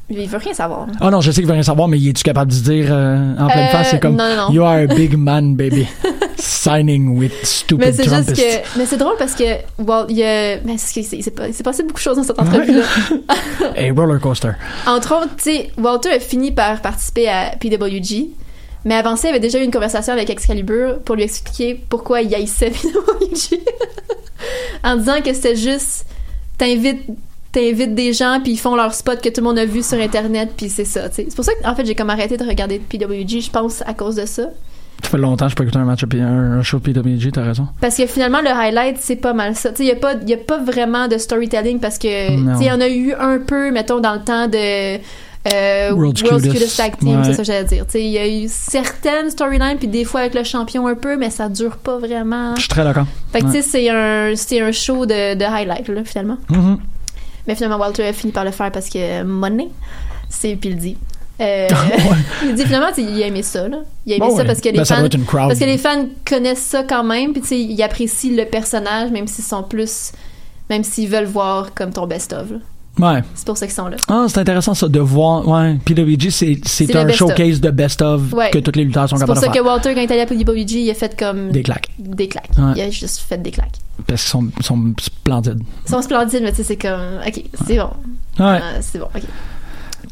[0.10, 0.88] Il veut rien savoir.
[1.02, 3.48] Oh non, je sais qu'il veut rien savoir, mais es-tu capable de dire euh, en
[3.48, 4.52] pleine Euh, face, c'est comme non, non.
[4.52, 5.88] You are a big man, baby.
[6.38, 8.78] Signing with stupid Mais c'est juste que.
[8.78, 9.44] Mais c'est drôle parce que.
[9.80, 12.84] Well, il y c'est pas- s'est passé beaucoup de choses dans cette entrevue-là.
[13.78, 14.52] A roller coaster.
[14.86, 18.30] Entre autres, tu sais, Walter a fini par participer à PWG.
[18.86, 22.22] Mais avant ça, il avait déjà eu une conversation avec Excalibur pour lui expliquer pourquoi
[22.22, 23.62] il haïssait PWG.
[24.84, 26.06] en disant que c'était juste.
[26.58, 27.04] T'invites.
[27.54, 29.98] T'invites des gens, puis ils font leur spot que tout le monde a vu sur
[30.00, 31.02] Internet, puis c'est ça.
[31.12, 34.16] C'est pour ça qu'en fait, j'ai comme arrêté de regarder PWG, je pense, à cause
[34.16, 34.44] de ça.
[35.04, 37.68] Ça fait longtemps que je peux écouter un match, un, show PWG, t'as raison.
[37.80, 39.70] Parce que finalement, le highlight, c'est pas mal ça.
[39.70, 42.66] Tu sais, il n'y a, pas- y a pas vraiment de storytelling parce que, il
[42.66, 45.00] y en a eu un peu, mettons, dans le temps de
[45.54, 46.54] Euh, World's World's, Cutest.
[46.54, 47.24] Cutest Tag Team, Ouais.
[47.26, 47.86] c'est ça que j'allais dire.
[47.96, 51.30] Il y a eu certaines storylines, puis des fois avec le champion un peu, mais
[51.30, 52.56] ça dure pas vraiment.
[52.56, 53.06] Je suis très d'accord.
[53.34, 53.52] Fait que Ouais.
[53.52, 56.38] tu sais, c'est un, c'est un show de, de highlight, là, finalement.
[56.50, 56.78] Mhm.
[57.48, 59.70] Mais finalement, Walter a fini par le faire parce que money,
[60.30, 60.98] c'est puis il dit.
[61.42, 61.68] Euh,
[62.44, 63.80] il dit finalement, il a aimé ça, là.
[64.06, 65.08] Il a aimé Bon, ça parce que les Ben, fans,
[65.48, 69.12] parce que les fans connaissent ça quand même, puis tu sais, ils apprécient le personnage,
[69.12, 70.12] même s'ils sont plus,
[70.70, 72.48] même s'ils veulent voir comme ton best-of.
[73.00, 73.22] Ouais.
[73.34, 73.98] C'est pour ça qu'ils sont là.
[74.08, 75.48] Ah, c'est intéressant ça de voir.
[75.48, 78.52] Ouais, PWG, c'est un showcase de best-of Ouais.
[78.52, 79.72] que tous les lutteurs sont C'est pour capables ça de que faire.
[79.74, 81.90] Walter, quand il est allé à PWG, il a fait comme Des claques.
[81.98, 82.52] des claques.
[82.58, 82.74] Ouais.
[82.76, 83.78] Il a juste fait des claques.
[84.08, 85.62] Parce qu'ils sont, sont splendides.
[85.88, 87.90] Ils sont splendides, mais tu sais, c'est comme, ok, c'est bon.
[88.40, 88.60] Ouais.
[88.62, 89.22] Ah, c'est bon, ok.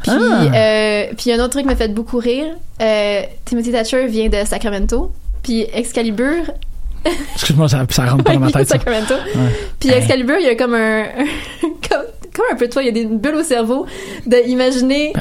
[0.04, 0.42] Puis, Ah.
[0.56, 2.48] euh, puis un autre truc qui m'a fait beaucoup rire.
[2.82, 5.12] Euh, Timothy Thatcher vient de Sacramento.
[5.44, 6.46] Puis Excalibur.
[7.36, 8.70] Excuse-moi, ça, ça rentre pas dans ma de tête.
[8.70, 9.14] Sacramento.
[9.14, 9.52] Ouais.
[9.80, 11.04] Puis Excalibur, il y a comme un.
[11.90, 13.86] comme, comme un peu toi, il y a des bulles au cerveau
[14.26, 15.14] d'imaginer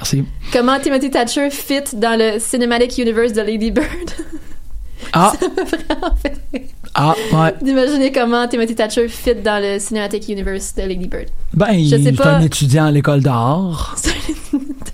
[0.52, 3.86] comment Timothy Thatcher fit dans le Cinematic Universe de Lady Bird.
[5.12, 6.34] Ah, Ça vraiment fait
[6.94, 7.54] ah, ouais.
[7.62, 11.26] D'imaginer comment Timothy Thatcher fit dans le Cinematic Universe de Lady Bird.
[11.54, 12.34] Ben, il Je sais est pas.
[12.34, 13.96] un étudiant à l'école d'art.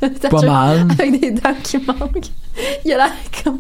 [0.31, 0.89] Pas mal.
[0.99, 2.31] Avec des dents qui manquent.
[2.85, 3.13] Il a l'air
[3.45, 3.59] comme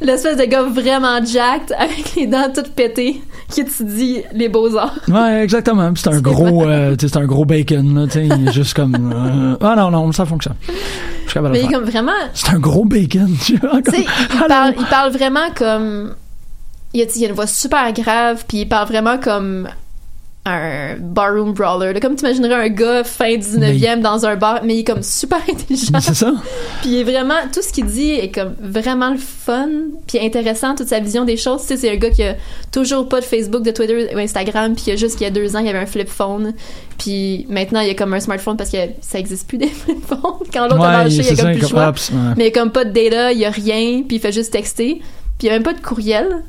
[0.00, 3.20] l'espèce de gars vraiment jacked avec les dents toutes pétées
[3.50, 4.98] qui étudie les beaux-arts.
[5.08, 5.90] Ouais, exactement.
[5.96, 8.94] C'est un gros, euh, c'est un gros bacon, là, tu sais, il est juste comme,
[8.94, 10.56] euh, ah non, non, ça fonctionne.
[10.66, 10.72] Je
[11.30, 12.12] suis capable de Mais comme vraiment.
[12.34, 16.14] C'est un gros bacon, tu vois, comme- il parle, il parle vraiment comme.
[16.94, 19.68] Il a, il a une voix super grave, puis il parle vraiment comme
[20.46, 21.92] un barroom brawler.
[21.92, 22.00] là.
[22.00, 25.40] Comme tu imaginerais un gars fin 19e dans un bar, mais il est comme super
[25.48, 26.00] intelligent.
[26.00, 26.32] C'est ça.
[26.80, 29.68] Puis il est vraiment, tout ce qu'il dit est comme vraiment le fun,
[30.06, 31.62] puis intéressant, toute sa vision des choses.
[31.62, 32.36] Tu sais, c'est un gars qui a
[32.72, 35.30] toujours pas de Facebook, de Twitter ou Instagram, puis il y a juste qu'il y
[35.30, 36.54] a deux ans, il y avait un flip phone.
[36.98, 40.02] Puis maintenant, il y a comme un smartphone parce que ça existe plus des flip
[40.06, 40.46] phones.
[40.52, 41.88] Quand l'autre a Ouais, lâché, il y a comme plus le choix.
[41.88, 42.16] ouais.
[42.38, 44.32] Mais il y a comme pas de data, il y a rien, puis il fait
[44.32, 45.02] juste texter.
[45.38, 46.42] Puis il y a même pas de courriel.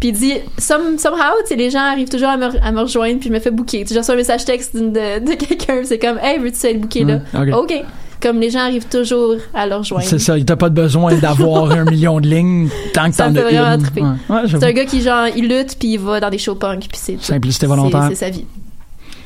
[0.00, 2.80] Puis il dit, Some, somehow, tu sais, les gens arrivent toujours à me, à me
[2.82, 3.80] rejoindre, puis je me fais booker.
[3.82, 4.80] Tu sais, je reçois un message texte de,
[5.24, 7.20] de quelqu'un, c'est comme, hey, veux-tu être booké là?
[7.32, 7.54] Mm, ok.
[7.70, 7.84] OK.
[8.20, 10.04] Comme les gens arrivent toujours à le rejoindre.
[10.06, 13.50] C'est ça, il t'a pas besoin d'avoir un million de lignes tant que t'en as
[13.50, 13.82] une.
[13.94, 14.42] Ouais, ouais.
[14.48, 16.98] C'est un gars qui, genre, il lutte, puis il va dans des shows punk, puis
[17.02, 17.22] c'est.
[17.22, 18.06] Simplicité volontaire.
[18.08, 18.46] C'est sa vie.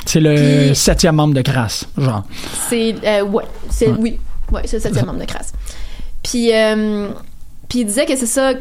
[0.07, 0.35] C'est le
[0.69, 2.25] Puis- septième membre de Crasse, genre.
[2.69, 3.97] C'est euh, ouais, c'est Ouais.
[3.99, 4.19] oui,
[4.53, 5.53] ouais, c'est le septième membre de Crasse.
[6.23, 7.09] Puis euh,
[7.69, 8.53] puis il disait que c'est ça.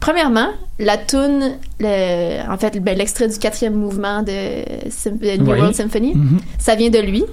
[0.00, 0.48] Premièrement,
[0.78, 4.32] la tune, le, en fait, ben, l'extrait du quatrième mouvement de,
[5.10, 5.58] New Oui.
[5.58, 6.40] World Symphony, Mhm.
[6.58, 7.24] ça vient de lui.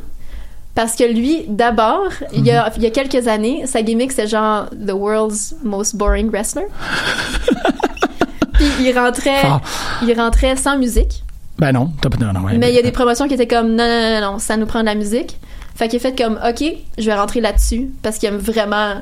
[0.76, 2.58] Parce que lui, d'abord, il, y Mhm.
[2.58, 6.66] a, il y a quelques années, sa gimmick, c'était genre The World's Most Boring Wrestler.
[8.54, 9.62] Puis il rentrait, Ah.
[10.06, 11.24] il rentrait sans musique.
[11.60, 11.92] Ben non.
[12.20, 12.58] Non, non, ouais.
[12.58, 14.66] Mais il y a des promotions qui étaient comme non, non, non, non, ça nous
[14.68, 15.40] prend de la musique.
[15.76, 16.64] Fait qu'il a fait comme OK,
[16.98, 18.96] je vais rentrer là-dessus parce qu'il aime vraiment.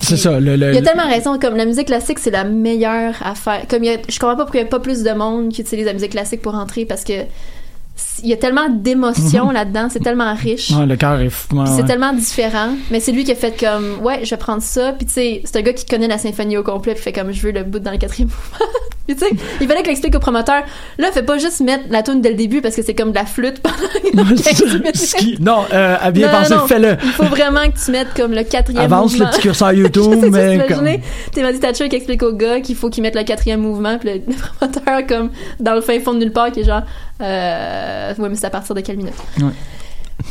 [0.00, 0.56] C'est ça, le.
[0.56, 3.62] le Il a tellement raison, comme la musique classique, c'est la meilleure affaire.
[3.68, 5.50] Comme il y a- je comprends pas pourquoi il y a pas plus de monde
[5.50, 7.12] qui utilise la musique classique pour rentrer parce que
[8.22, 9.52] il y a tellement d'émotions Mhm.
[9.52, 10.70] là-dedans, c'est tellement riche.
[10.70, 11.26] Ouais, le cœur est.
[11.28, 11.84] f- ouais, c'est ouais.
[11.86, 14.92] tellement différent, mais c'est lui qui a fait comme ouais, je vais prendre ça.
[14.94, 17.30] Puis tu sais, c'est un gars qui connaît la symphonie au complet, puis fait comme
[17.32, 18.72] je veux le bout dans le quatrième mouvement.
[19.14, 20.62] Puis tu sais, il fallait qu'il explique au promoteur.
[20.98, 23.16] Là, fais pas juste mettre la tune dès le début parce que c'est comme de
[23.16, 23.76] la flûte pendant
[24.30, 24.78] Ouais, c'est 15 ça.
[24.78, 24.96] minutes.
[24.96, 26.96] Ce qui- Non, euh, à bien Non, penser, non, fais-le.
[27.02, 29.26] Il faut vraiment que tu mettes comme le quatrième Avance mouvement.
[29.26, 31.02] le petit curseur YouTube, mais comme- imaginer,
[31.32, 34.14] Timothy Thatcher qui explique au gars qu'il faut qu'il mette le quatrième mouvement, puis le,
[34.28, 36.82] le promoteur comme dans le fin fond de nulle part qui est genre
[37.22, 39.14] euh, ouais mais c'est à partir de quelle minute?
[39.38, 39.48] Ouais.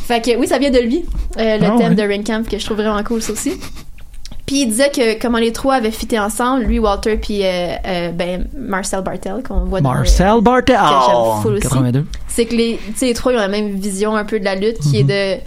[0.06, 1.04] Fait que oui ça vient de lui
[1.38, 1.94] euh, le Ah, thème ouais.
[1.94, 3.54] de Rain Camp que je trouve vraiment cool ça aussi.
[4.50, 8.10] Puis il disait que comment les trois avaient fité ensemble, lui Walter puis euh, euh,
[8.10, 10.74] ben Marcel Bartel qu'on voit dans le- Marcel Bartel.
[10.76, 11.62] que j'aime full aussi.
[11.62, 12.04] 82.
[12.26, 14.80] c'est que les, les trois ils ont la même vision un peu de la lutte
[14.80, 15.40] qui est de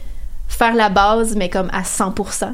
[0.47, 2.53] faire la base mais comme à 100%.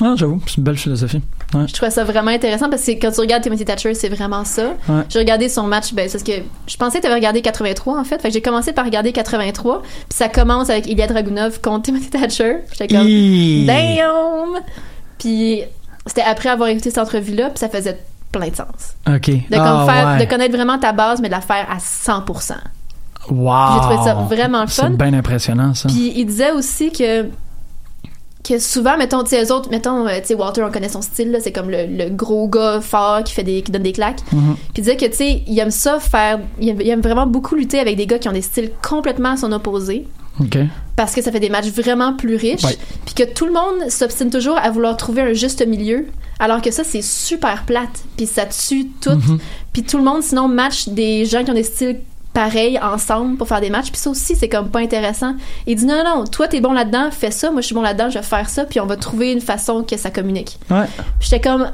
[0.00, 1.20] Ah, j'avoue, c'est une belle philosophie.
[1.52, 1.68] Ouais.
[1.68, 4.74] Je trouvais ça vraiment intéressant parce que quand tu regardes Timothy Thatcher, c'est vraiment ça.
[4.88, 5.02] Ouais.
[5.10, 6.32] J'ai regardé son match, ben, parce que
[6.66, 8.20] je pensais que tu avais regardé 83 en fait.
[8.22, 12.08] Fait que j'ai commencé par regarder 83, puis ça commence avec Ilya Dragunov contre Timothy
[12.08, 12.56] Thatcher.
[12.72, 13.06] J'étais comme
[13.66, 14.62] damn.
[15.18, 15.62] Puis
[16.06, 17.98] c'était après avoir écouté cette entrevue-là, puis ça faisait
[18.32, 18.94] plein de sens.
[19.08, 19.30] Ok.
[19.30, 20.24] De, Ah, faire, ouais.
[20.26, 22.54] de connaître vraiment ta base, mais de la faire à 100%.
[23.30, 23.54] Wow.
[23.74, 24.88] J'ai trouvé ça vraiment fun.
[24.90, 25.88] C'est bien impressionnant, ça.
[25.88, 27.28] Puis il disait aussi que
[28.46, 31.00] que souvent mettons tu sais eux autres mettons euh, tu sais Walter on connaît son
[31.02, 33.92] style là, c'est comme le, le gros gars fort qui fait des qui donne des
[33.92, 34.20] claques.
[34.32, 34.54] Mhm.
[34.56, 37.26] Puis il disait que tu sais il aime ça faire il aime, il aime vraiment
[37.26, 40.06] beaucoup lutter avec des gars qui ont des styles complètement à son opposé
[40.40, 40.58] Ok.
[40.96, 42.76] parce que ça fait des matchs vraiment plus riches Ouais.
[43.06, 46.06] puis que tout le monde s'obstine toujours à vouloir trouver un juste milieu
[46.40, 49.38] alors que ça c'est super plate puis ça tue tout Mhm.
[49.72, 52.00] puis tout le monde sinon match des gens qui ont des styles
[52.34, 53.90] pareil ensemble pour faire des matchs.
[53.90, 55.34] Puis ça aussi c'est comme pas intéressant.
[55.66, 57.50] Il dit non non toi t'es bon là-dedans fais ça.
[57.50, 59.82] Moi je suis bon là-dedans je vais faire ça puis on va trouver une façon
[59.84, 60.58] que ça communique.
[60.70, 60.84] Ouais.
[61.18, 61.70] Puis j'étais comme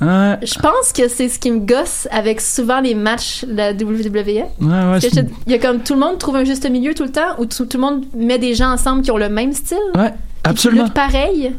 [0.00, 0.36] Ouais.
[0.42, 4.44] je pense que c'est ce qui me gosse avec souvent les matchs de la WWE
[4.60, 7.12] Ouais, je- il y a comme tout le monde trouve un juste milieu tout le
[7.12, 9.78] temps ou tout, tout le monde met des gens ensemble qui ont le même style.
[9.94, 10.84] Ouais, qui absolument.
[10.84, 11.54] luttent pareil.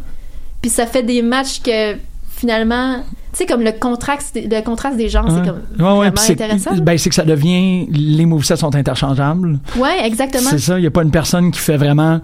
[0.62, 1.96] Puis ça fait des matchs que
[2.36, 2.98] finalement
[3.38, 5.32] sais comme le contraste le contraste des genres Ouais.
[5.44, 7.88] c'est comme Ouais, ouais, vraiment c'est- intéressant Ben, c'est que ça devient.
[7.92, 9.60] Les movesets sont interchangeables.
[9.78, 12.20] ouais exactement C'est ça, il n'y a pas une personne qui fait vraiment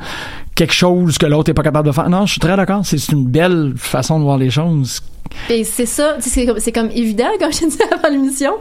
[0.56, 2.10] quelque chose que l'autre n'est pas capable de faire.
[2.10, 2.82] Non, je suis très d'accord.
[2.84, 5.02] C'est une belle façon de voir les choses.
[5.50, 8.54] Et c'est ça, c'est comme, c'est comme évident, comme je disais avant l'émission.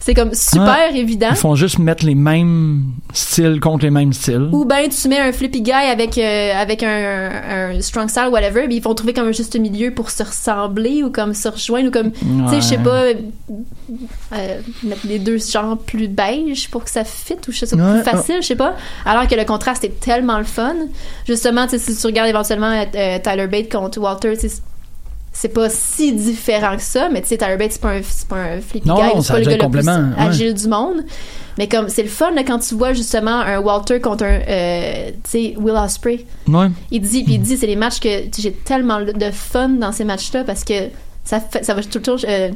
[0.00, 0.62] C'est comme super
[0.92, 0.98] Ouais.
[0.98, 1.28] évident.
[1.30, 4.48] Ils font juste mettre les mêmes styles contre les mêmes styles.
[4.52, 7.30] Ou ben tu mets un flippy guy avec euh, avec un,
[7.74, 11.02] un strong style whatever, mais ils vont trouver comme un juste milieu pour se ressembler
[11.02, 12.18] ou comme se rejoindre ou comme tu
[12.50, 13.04] sais je sais pas
[14.32, 17.92] euh, mettre les deux genres plus beige pour que ça fit ou je sais pas
[17.94, 18.74] Ouais, plus facile, je sais pas.
[19.04, 20.74] Alors que le contraste est tellement le fun.
[21.26, 24.56] Justement, tu sais si tu regardes éventuellement euh, Tyler Bate contre Walter, tu sais,
[25.40, 28.26] c'est pas si différent que ça, mais tu sais, Tyler Bates, c'est pas un, c'est
[28.26, 30.02] pas un flippy Non, guy, non, c'est pas le gars le plus ouais.
[30.18, 31.04] agile du monde.
[31.58, 35.10] Mais comme, c'est le fun, là, quand tu vois justement un Walter contre un, euh,
[35.22, 36.26] tu sais, Will Ospreay.
[36.48, 36.66] Ouais.
[36.90, 40.02] Il dit, puis il dit, c'est les matchs que j'ai tellement de fun dans ces
[40.02, 40.88] matchs-là parce que
[41.22, 42.54] ça fait, ça va tout le temps, euh, tu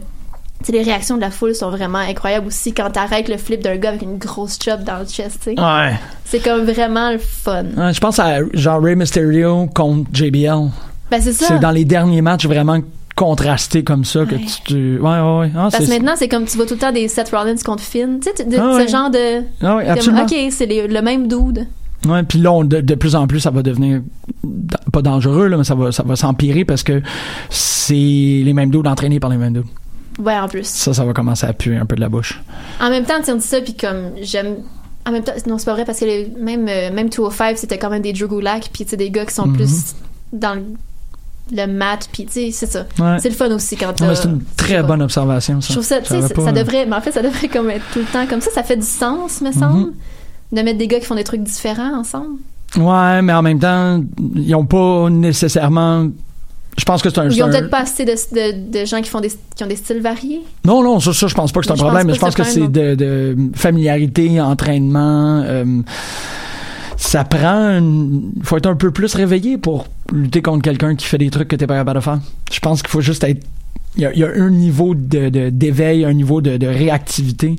[0.64, 3.76] sais, les réactions de la foule sont vraiment incroyables aussi quand t'arrêtes le flip d'un
[3.76, 5.60] gars avec une grosse chop dans le chest, tu sais.
[5.60, 5.94] Ouais.
[6.24, 7.62] C'est comme vraiment le fun.
[7.76, 10.70] Ouais, je pense à genre Rey Mysterio contre JBL.
[11.12, 11.46] Ben, c'est ça.
[11.46, 12.78] C'est dans les derniers matchs vraiment
[13.14, 14.40] contrastés comme ça que Ouais.
[14.64, 14.98] tu.
[14.98, 15.52] Ouais, ouais, ouais.
[15.54, 17.82] Ah, Parce que maintenant, c'est comme tu vois tout le temps des Seth Rollins contre
[17.82, 18.18] Finn.
[18.20, 19.40] Tu sais, de- Ah ce genre de.
[19.60, 20.22] Ah comme, absolument.
[20.22, 21.66] ok, c'est les- le même dude.
[22.08, 24.00] Ouais, puis là, on- de, de plus en plus, ça va devenir
[24.92, 27.00] pas dangereux, là, mais ça va, ça va s'empirer parce que
[27.50, 29.64] c'est les mêmes dos entraînés par les mêmes dos.
[30.18, 30.66] Ouais, en plus.
[30.66, 32.42] Ça, ça va commencer à puer un peu de la bouche.
[32.80, 34.56] En même temps, on dit ça, puis comme j'aime.
[35.06, 37.78] En même temps, non, c'est pas vrai parce que les- même, euh, même 205, c'était
[37.78, 39.56] quand même des Drew Gulak, puis tu sais, des gars qui sont Mhm.
[39.56, 39.94] plus
[40.32, 40.62] dans le,
[41.50, 42.86] le mat, puis tu sais, c'est ça.
[42.98, 43.16] Ouais.
[43.20, 45.68] C'est le fun aussi quand c'est une très bonne observation, ça.
[45.68, 46.86] Je trouve ça, tu sais, ça, ça devrait.
[46.86, 48.50] Mais en fait, ça devrait comme être tout le temps comme ça.
[48.52, 49.92] Ça fait du sens, me semble, Mhm.
[50.52, 52.36] de mettre des gars qui font des trucs différents ensemble.
[52.76, 54.02] Ouais, mais en même temps,
[54.34, 56.08] ils ont pas nécessairement.
[56.78, 57.28] Je pense que c'est un.
[57.28, 59.76] Ils ont peut-être pas assez de, de, de gens qui font des, qui ont des
[59.76, 60.40] styles variés.
[60.64, 62.34] Non, non, ça, ça, je pense pas que c'est un Je problème, mais je pense
[62.34, 65.42] que que c'est de, de familiarité, entraînement.
[65.44, 65.82] euh,
[67.12, 67.78] ça prend.
[67.78, 71.48] Il faut être un peu plus réveillé pour lutter contre quelqu'un qui fait des trucs
[71.48, 72.20] que t'es pas capable de faire.
[72.50, 73.44] Je pense qu'il faut juste être.
[73.96, 76.66] Il y a, il y a un niveau de, de- d'éveil, un niveau de, de
[76.66, 77.56] réactivité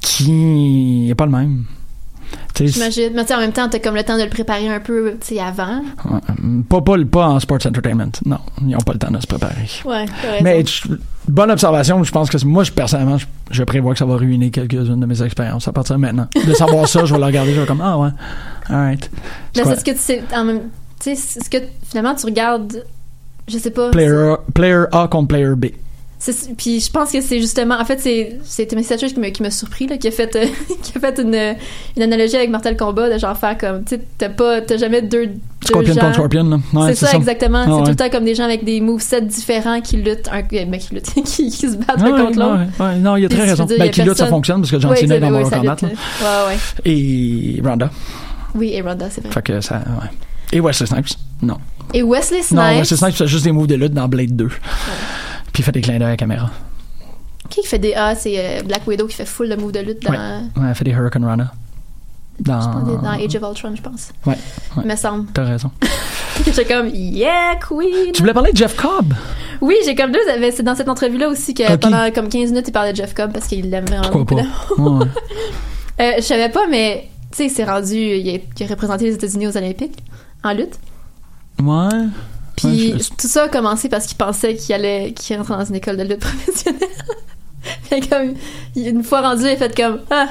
[0.00, 1.64] qui est pas le même.
[2.60, 3.12] J'imagine.
[3.14, 5.14] Mais tu sais, en même temps, t'as comme le temps de le préparer un peu,
[5.40, 5.80] avant.
[6.04, 6.20] Ouais,
[6.68, 8.10] Pas, pas, pas en sports entertainment.
[8.26, 9.68] Non, ils n'ont pas le temps de se préparer.
[9.84, 10.04] Ouais.
[10.42, 10.62] Mais
[11.28, 12.02] bonne observation.
[12.02, 15.06] Je pense que moi, je, personnellement, je, je prévois que ça va ruiner quelques-unes de
[15.06, 16.28] mes expériences à partir de maintenant.
[16.46, 18.10] De savoir ça, je vais le regarder, je vais comme ah ouais,
[18.68, 19.10] alright.
[19.56, 20.60] Mais c'est ce que tu sais, en même,
[21.00, 21.58] tu sais, c'est ce que
[21.88, 22.84] finalement tu regardes,
[23.46, 23.90] je sais pas.
[23.90, 25.66] Player player A contre player B.
[26.18, 29.30] c'est- Puis je pense que c'est justement, en fait, c'est c'est Timothy Thatcher qui m'a
[29.30, 30.44] qui surpris là, qui a fait euh,
[30.82, 31.56] qui a fait une,
[31.96, 35.02] une analogie avec Mortal Kombat de genre faire comme, tu sais, t'as pas, t'as jamais
[35.02, 35.32] deux, deux
[35.64, 36.00] Scorpion gens.
[36.00, 36.56] contre Scorpion, là.
[36.74, 37.58] Ouais, c'est ça, exactement.
[37.58, 37.82] Ah, c'est ouais.
[37.84, 40.78] tout le temps comme des gens avec des movesets différents qui luttent, un, euh, ben,
[40.78, 42.58] qui luttent, qui, qui se battent l'un contre l'autre.
[42.80, 43.64] ouais, non, il a Puis, très raison.
[43.64, 45.30] dire, Ben, y a qui lutte, ça fonctionne parce que John Cena est c'est- dans
[45.30, 45.76] Mortal Kombat.
[46.84, 47.90] Et Ronda.
[48.54, 49.32] Oui, et Ronda, c'est vrai.
[49.32, 49.82] Fait que ça.
[50.52, 51.08] Et Wesley Snipes?
[51.42, 51.58] Non.
[51.94, 52.58] Et Wesley Snipes?
[52.58, 54.48] Non, Wesley Snipes fait juste des moves de lutte dans Blade 2.
[55.58, 56.50] Puis il fait des clins d'œil à la caméra.
[57.50, 60.00] Qui fait des A, c'est euh, Black Widow qui fait full de moves de lutte
[60.04, 60.18] dans, Ouais.
[60.56, 61.52] Ouais, elle fait des Hurricane Rana.
[62.38, 62.60] Dans.
[63.02, 64.12] dans Age of Ultron, je pense.
[64.24, 64.38] Ouais.
[64.76, 64.84] ouais.
[64.84, 65.26] Me semble.
[65.34, 65.72] T'as raison.
[66.44, 68.12] J'étais comme, yeah, queen!
[68.12, 69.14] Tu voulais parler de Jeff Cobb?
[69.60, 70.20] Oui, j'ai comme deux.
[70.52, 73.32] C'est dans cette entrevue-là aussi que pendant comme 15 minutes, il parlait de Jeff Cobb
[73.32, 74.80] parce qu'il l'aime vraiment Pourquoi pas?
[74.80, 75.06] Ouais.
[76.00, 77.96] Euh, je savais pas, mais tu sais, il s'est rendu.
[77.96, 79.98] Il a, il a représenté les États-Unis aux Olympiques
[80.44, 80.78] en lutte.
[81.60, 82.06] Ouais.
[82.58, 85.64] Puis Ouais, je- tout ça a commencé parce qu'il pensait qu'il allait qu'il rentrait dans
[85.64, 86.88] une école de lutte professionnelle.
[87.84, 88.34] fait comme
[88.76, 90.28] une fois rendu, il a fait comme ah,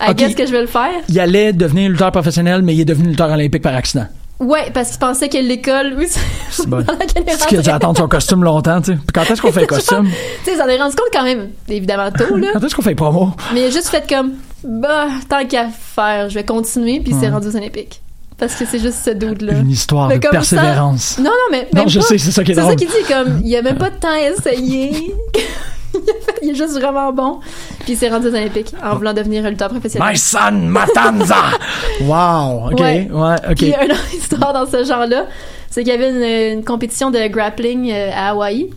[0.00, 0.16] I Ok.
[0.16, 0.90] guess que je vais le faire.
[1.08, 4.06] Il allait devenir lutteur professionnel, mais il est devenu lutteur olympique par accident.
[4.40, 6.08] Ouais, parce qu'il pensait que l'école, oui,
[6.50, 6.80] C'est bon.
[7.26, 8.96] Est-ce qu'il a attendre son costume longtemps, tu sais?
[8.98, 10.08] Puis quand est-ce qu'on fait le costume?
[10.08, 12.48] Tu sais, ils s'en est rendu compte quand même, évidemment tôt là.
[12.54, 13.30] Quand est-ce qu'on fait les promos?
[13.54, 14.32] Mais il a juste fait comme,
[14.64, 17.32] bah, tant qu'à faire, je vais continuer, puis il s'est Ouais.
[17.32, 18.00] rendu aux Olympiques.
[18.38, 19.54] Parce que c'est juste ce dude-là.
[19.54, 21.02] Une histoire Mais de persévérance.
[21.02, 21.68] ça- Non, non, mais.
[21.74, 22.06] Non, je pas.
[22.06, 23.96] sais, c'est ça qui est C'est ça qu'il dit, comme, il a même pas de
[23.96, 25.14] temps à essayer.
[26.42, 27.38] il, est juste vraiment bon.
[27.80, 30.08] Puis il s'est rendu aux Olympiques en voulant devenir lutteur professionnel.
[30.12, 31.36] My son Matanza!
[32.02, 32.70] wow!
[32.72, 33.36] OK, ouais, Ouais.
[33.50, 33.56] OK.
[33.56, 35.26] Puis une autre histoire dans ce genre-là,
[35.70, 36.10] c'est qu'il y avait
[36.52, 38.70] une, une compétition de grappling euh, à Hawaï.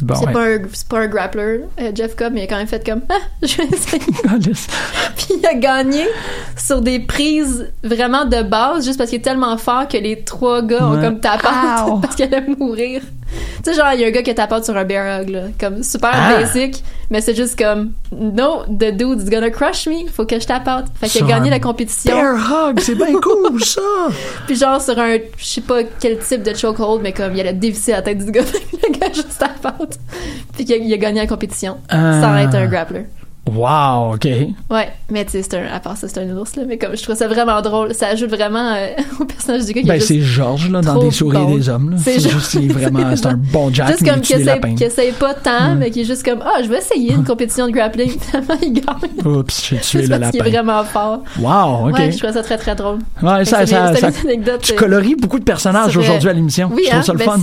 [0.00, 0.58] Bon, c'est ouais.
[0.58, 3.14] pas, pas un grappler, euh, Jeff Cobb, mais il a quand même fait comme ah,
[3.42, 4.02] je vais essayer.
[5.16, 6.04] Puis il a gagné
[6.56, 10.62] sur des prises vraiment de base, juste parce qu'il est tellement fort que les trois
[10.62, 11.48] gars ont comme tapé
[12.02, 13.02] parce qu'il allait mourir.
[13.62, 15.40] Tu sais, genre, il y a un gars qui tapé sur un bear hug, là,
[15.58, 16.36] comme super Ah.
[16.40, 20.66] basic, mais c'est juste comme no, the dude's gonna crush me, faut que je tape
[20.68, 20.84] out.
[21.00, 22.14] Fait qu'il a gagné la compétition.
[22.14, 23.80] Bear hug, c'est bien cool, ça!
[24.46, 27.52] Puis genre sur un, je sais pas quel type de chokehold, mais comme il allait
[27.52, 29.90] dévisser la tête du gars, le gars juste tape out.
[30.54, 32.20] Puis qu'il a, il a gagné la compétition Ah.
[32.20, 33.06] sans être un grappler.
[33.46, 34.24] Wow, OK.
[34.70, 36.96] Ouais, mais tu sais, c'est un, à part ça, c'est un ours, là, mais comme
[36.96, 38.86] je trouve ça vraiment drôle, ça ajoute vraiment euh,
[39.20, 41.54] au personnage du gars qui Ben, est c'est Georges, là, dans Des souris bon.
[41.54, 41.90] des hommes.
[41.90, 41.96] là.
[42.02, 44.42] C'est juste, il est vraiment, c'est un bon Jack, juste comme il qui tue des
[44.44, 44.74] essaye, lapins.
[44.74, 47.66] qui essaye pas tant, mais qui est juste comme, ah, je vais essayer une compétition
[47.66, 49.26] de grappling, finalement, il gagne.
[49.36, 50.50] Oups, j'ai tué le parce qu'il est lapin.
[50.62, 51.22] vraiment fort.
[51.38, 51.98] Wow, OK.
[51.98, 52.98] Ouais, je trouve ça très, très drôle.
[53.22, 56.70] Ouais, ça, ça, ça- tu euh, colories beaucoup de personnages aujourd'hui à l'émission.
[56.72, 57.40] Oui, je trouve hein, ça le ben, fun.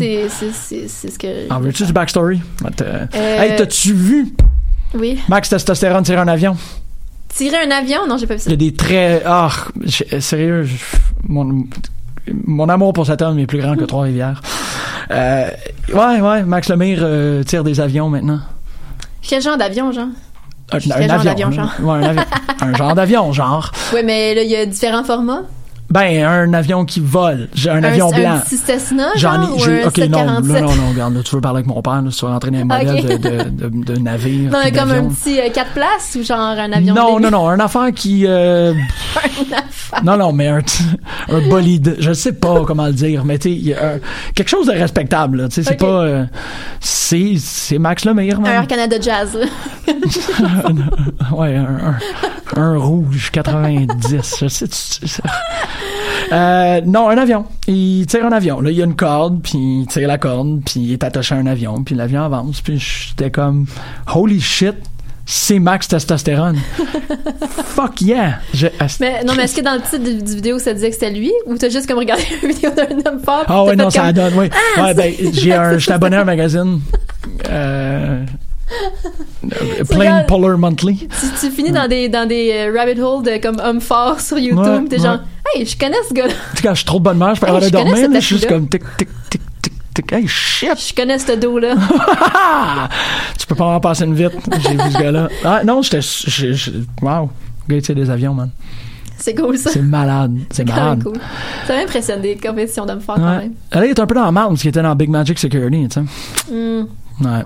[0.50, 1.54] c'est, ce que.
[1.54, 2.42] En veux-tu du backstory?
[2.82, 4.34] Euh, Hey, t'as-tu vu
[4.94, 5.20] Oui.
[5.28, 6.56] Max Testostérone tirer un avion?
[7.30, 8.08] Tirer un avion?
[8.08, 8.50] Non, j'ai pas vu ça.
[8.50, 9.24] Il y a des traits.
[9.26, 9.50] Ah,
[9.84, 10.68] j'ai- sérieux,
[11.28, 11.64] mon,
[12.46, 14.42] mon amour pour cet homme est plus grand que Trois-Rivières.
[15.12, 15.50] Euh,
[15.94, 18.40] ouais, ouais, Max Lemire euh, tire des avions maintenant.
[19.22, 20.08] Quel genre d'avion, genre?
[20.74, 21.56] Un, genre d'avion, là.
[21.56, 21.72] genre?
[21.82, 22.24] Ouais, un avion.
[22.62, 23.72] un genre d'avion, genre.
[23.94, 25.44] Ouais, mais là, il y a différents formats.
[25.92, 27.50] Ben, un avion qui vole.
[27.54, 28.40] J'ai un, avion un blanc.
[28.44, 29.46] petit Cessna, J'en ai.
[29.46, 30.62] un ok, non, non, 747?
[30.64, 32.58] non, non, regarde, là, tu veux parler avec mon père, là, tu vas rentrer dans
[32.58, 33.22] les modèles Ok.
[33.22, 34.52] de, de, de, de navires.
[34.52, 37.92] Non, comme un petit 4 places ou genre un avion Non, non, non, un affaire
[37.94, 38.26] qui.
[38.26, 38.74] euh,
[39.16, 40.04] Un affaire.
[40.04, 40.60] non, non, mais un,
[41.30, 41.98] un bolide.
[42.00, 44.00] Je sais pas comment le dire, mais tu sais, un-
[44.34, 45.50] quelque chose de respectable, là.
[45.50, 45.80] Tu sais, c'est Ok.
[45.80, 45.86] pas.
[46.04, 46.26] euh,
[46.80, 48.52] c'est, c'est Max Lemire, Un man.
[48.54, 49.46] Air Canada Jazz, là.
[51.34, 51.98] ouais, un,
[52.56, 54.38] un, un rouge 90.
[54.42, 55.22] je sais, tu- tu-
[56.32, 57.46] Euh, non, un avion.
[57.68, 58.62] Il tire un avion.
[58.62, 61.36] Là, il y a une corde, puis il tire la corde, puis il est attaché
[61.36, 62.62] à un avion, puis l'avion avance.
[62.62, 63.66] Puis j'étais comme,
[64.16, 64.76] holy shit,
[65.26, 66.58] c'est Max Testostérone.
[67.66, 68.40] Fuck yeah.
[68.54, 68.68] Je-
[69.00, 71.12] Mais non, mais est-ce que dans le titre du, du vidéo, ça disait que c'était
[71.12, 71.32] lui?
[71.46, 73.44] Ou t'as juste comme regardé une vidéo d'un homme fort?
[73.48, 74.50] Ah ouais, t'as non, ça comme, donne, oui.
[74.78, 76.80] Ah, ouais, ben, j'ai un, j'étais abonné à un magazine,
[77.50, 78.24] euh,
[79.90, 80.98] Plain regardes- Polar Monthly.
[81.08, 81.08] Tu,
[81.40, 84.88] tu finis dans des, dans des euh, rabbit holes de comme homme fort sur YouTube,
[84.90, 85.20] t'es genre,
[85.56, 86.34] hey, je connais ce gars-là.
[86.56, 88.36] Tu quand je suis trop de bonne humeur, je peux Hey, connais dormir, je suis
[88.38, 90.12] juste comme tic, tic, tic, tic, tic.
[90.14, 90.70] Hey, shit!
[90.90, 91.76] Je connais ce dos-là.
[93.38, 94.32] tu peux pas en passer une vite.
[94.62, 95.28] J'ai vu ce gars-là.
[95.44, 96.00] Ah, non, j'étais,
[97.02, 97.30] wow.
[97.68, 98.50] Le gars, il tire des avions, man.
[99.18, 99.70] C'est cool, ça.
[99.70, 100.36] C'est malade.
[100.50, 101.04] C'est quand même malade.
[101.04, 101.18] cool.
[101.68, 103.38] Ça m'impressionne des compétitions d'hommes forts quand Ouais.
[103.40, 103.54] même.
[103.72, 105.88] Là, il est un peu dans la marde parce qu'il était dans Big Magic Security,
[105.90, 106.52] tu sais.
[106.52, 106.88] Hmm.
[107.24, 107.44] Ouais.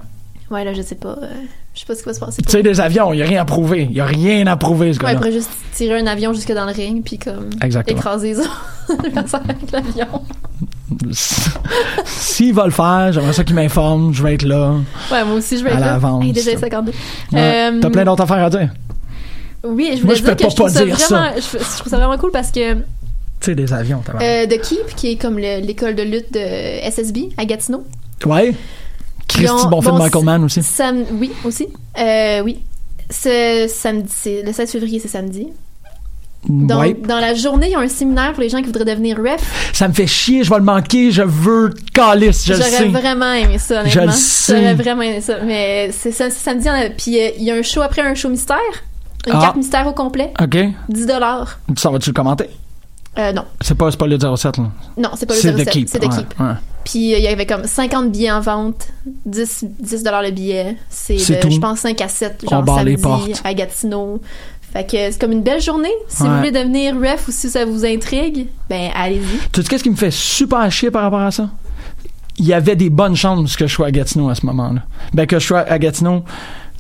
[0.51, 1.17] Ouais, là, je sais pas.
[1.21, 1.27] euh,
[1.73, 2.41] je sais pas ce qui va se passer.
[2.43, 3.87] Tu sais, des avions, il y a rien à prouver.
[3.89, 5.17] Il y a rien à prouver, ce Ouais, il gars-là.
[5.17, 7.97] pourrait juste tirer un avion jusque dans le ring, puis comme Exactement.
[7.99, 10.07] écraser les autres avec l'avion.
[12.05, 14.13] S'il va le faire, j'aimerais ça qu'il m'informe.
[14.13, 14.73] Je vais être là.
[15.11, 15.85] Ouais, moi aussi, je vais À être là.
[15.87, 16.23] l'avance.
[16.23, 16.91] Hey, déjà 52.
[16.91, 17.39] Ouais.
[17.39, 18.69] Euh, T'as plein d'autres affaires à dire.
[19.63, 21.31] Oui, je Moi, voulais je dire peux que pas je trouve pas ça dire vraiment,
[21.35, 22.81] je, je trouve ça vraiment cool parce que Tu
[23.41, 26.39] sais, des avions, t'as euh, The Keep, qui est comme le- l'école de lutte de
[26.91, 27.83] SSB à Gatineau.
[28.25, 28.53] Ouais.
[29.28, 30.61] Christy, bon film bon, Michael Mann aussi.
[30.63, 31.67] Sam, oui, aussi.
[31.97, 32.59] Euh, oui.
[33.09, 35.47] Ce samedi, c'est le 16 février, c'est samedi.
[36.47, 36.93] Donc, ouais.
[36.93, 39.71] dans la journée, il y a un séminaire pour les gens qui voudraient devenir ref.
[39.73, 42.86] Ça me fait chier, je vais le manquer, je veux calice, je le J'aurais sais.
[42.89, 44.05] vraiment aimé ça, Je honnêtement.
[44.05, 44.57] le sais.
[44.61, 45.39] J'aurais vraiment aimé ça.
[45.43, 48.03] Mais c'est ça, c'est samedi, on a- puis euh, il y a un show après
[48.03, 48.57] un show mystère.
[49.28, 49.39] Une Ah.
[49.41, 50.32] carte mystère au complet.
[50.39, 50.55] OK.
[50.89, 51.59] 10 dollars.
[51.78, 52.47] Ça va-tu le commenter?
[53.18, 53.43] Euh, non.
[53.61, 54.63] C'est pas, c'est pas le 07, là.
[54.97, 55.89] Non, c'est pas le C'est 07, The Keep.
[55.89, 56.39] c'est The ouais, Keep.
[56.39, 56.53] ouais.
[56.84, 58.88] Puis euh, il y avait comme 50 billets en vente,
[59.26, 60.78] 10, 10 le billet.
[60.89, 63.41] C'est, C'est je pense, 5 à 7, On genre les samedi portes.
[63.43, 64.22] à Gatineau.
[64.74, 65.93] Fait que c'est comme une belle journée.
[66.09, 69.39] Si vous voulez devenir ref ou si ça vous intrigue, ben allez-y.
[69.53, 71.49] Tu sais qu'est-ce qui me fait super chier par rapport à ça?
[72.38, 74.82] Il y avait des bonnes chances que je sois à Gatineau à ce moment-là.
[75.13, 76.26] Ben, que je sois à Gatineau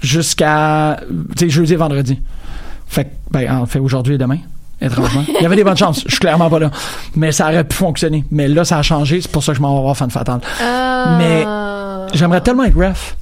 [0.01, 0.99] jusqu'à,
[1.37, 2.19] tu sais, jeudi et vendredi.
[2.87, 4.39] Fait que, ben, en fait, aujourd'hui et demain,
[4.81, 5.23] étrangement.
[5.27, 6.03] Il y avait des bonnes chances.
[6.05, 6.71] Je suis clairement pas là.
[7.15, 8.23] Mais ça aurait pu fonctionner.
[8.31, 9.21] Mais là, ça a changé.
[9.21, 10.39] C'est pour ça que je m'en vais voir Fan Fatal.
[10.61, 13.15] Euh, Mais j'aimerais tellement être ref.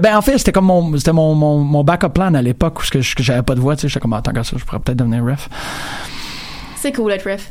[0.00, 2.84] Ben, en fait, c'était comme mon, c'était mon, mon, mon backup plan à l'époque où
[3.18, 3.74] j'avais pas de voix.
[3.76, 5.48] Tu sais, j'étais comme, attends, que ça, je pourrais peut-être devenir ref.
[6.76, 7.50] C'est cool être ref.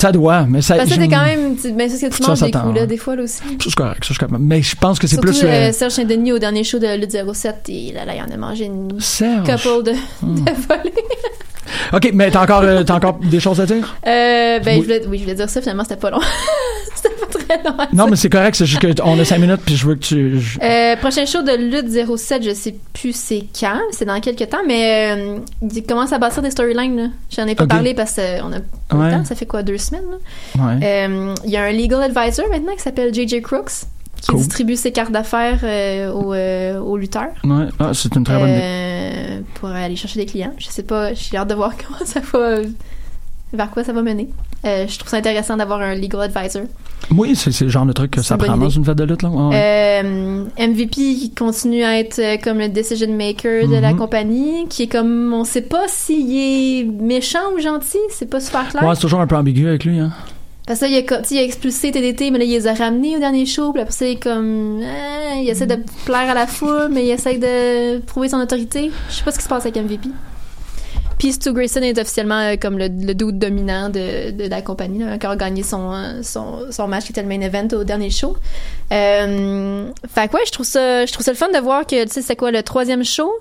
[0.00, 0.74] Ça doit, mais ça.
[0.76, 1.56] Parce que t'es quand même.
[1.56, 3.38] tu- Ben, c'est ce que tu manges des coups, là, des fois, là aussi.
[3.38, 4.04] Ça, c'est correct.
[4.04, 4.36] Ça, je.
[4.38, 5.42] Mais je pense que c'est Surtout plus.
[5.42, 8.34] le- euh, Serge Saint-Denis au dernier show de Lutte 07, et là, là, il en
[8.34, 9.46] a mangé une Serge?
[9.62, 10.44] couple de, Hmm.
[10.44, 10.92] de volets.
[11.92, 13.96] Ok, mais t'as encore, euh, t'as encore des choses à dire?
[14.06, 14.76] Euh, ben, Oui.
[14.76, 16.20] je voulais, oui, je voulais dire ça, finalement, c'était pas long.
[16.94, 17.76] c'était pas très long.
[17.78, 18.06] à Non, dire.
[18.10, 20.40] mais c'est correct, c'est juste qu'on a cinq minutes, puis je veux que tu.
[20.40, 24.48] je- Euh, prochain show de Lutte 07, je sais plus c'est quand, c'est dans quelques
[24.48, 25.16] temps, mais
[25.62, 26.96] il commence à bâtir des storylines.
[26.96, 27.06] là.
[27.34, 29.06] J'en ai pas parlé parce qu'on a pas Ouais.
[29.10, 30.02] le temps, ça fait quoi, deux semaines?
[30.58, 31.34] Ouais.
[31.44, 33.86] Il y a un legal advisor maintenant qui s'appelle JJ Crooks.
[34.20, 34.38] Qui Cool.
[34.38, 37.28] distribue ses cartes d'affaires euh, aux, euh, aux lutteurs.
[37.44, 38.60] Ouais, ah, c'est une très bonne idée.
[38.62, 40.52] Euh, pour aller chercher des clients.
[40.58, 42.56] Je sais pas, j'ai hâte de voir comment ça va,
[43.52, 44.28] vers quoi ça va mener.
[44.64, 46.62] Euh, je trouve ça intéressant d'avoir un legal advisor.
[47.14, 49.22] Oui, c'est c'est le genre de truc que ça prend dans une fête de lutte,
[49.22, 49.28] là.
[49.28, 50.02] Ouais.
[50.02, 53.98] Euh, MVP qui continue à être comme le decision maker de la Mhm.
[53.98, 58.66] compagnie, qui est comme, on sait pas s'il est méchant ou gentil, c'est pas super
[58.70, 58.82] clair.
[58.82, 60.10] Ouais, c'est toujours un peu ambigu avec lui, hein.
[60.66, 62.50] Parce que là, il a, co- tu sais, il a expulsé TDT, mais là, il
[62.50, 63.72] les a ramenés au dernier show.
[63.72, 64.82] Puis après ça, il est comme...
[64.84, 68.90] ah, il essaie de plaire à la foule, mais il essaie de prouver son autorité.
[69.08, 70.08] Je sais pas ce qui se passe avec MVP.
[71.18, 74.98] Puis Stu Grayson est officiellement euh, comme le, le dude dominant de, de la compagnie,
[74.98, 77.84] là, qui a gagné son, euh, son, son match qui était le main event au
[77.84, 78.36] dernier show.
[78.92, 82.04] Euh, fait que ouais, je trouve ça, je trouve ça le fun de voir que,
[82.04, 83.32] tu sais, c'est quoi, le troisième show?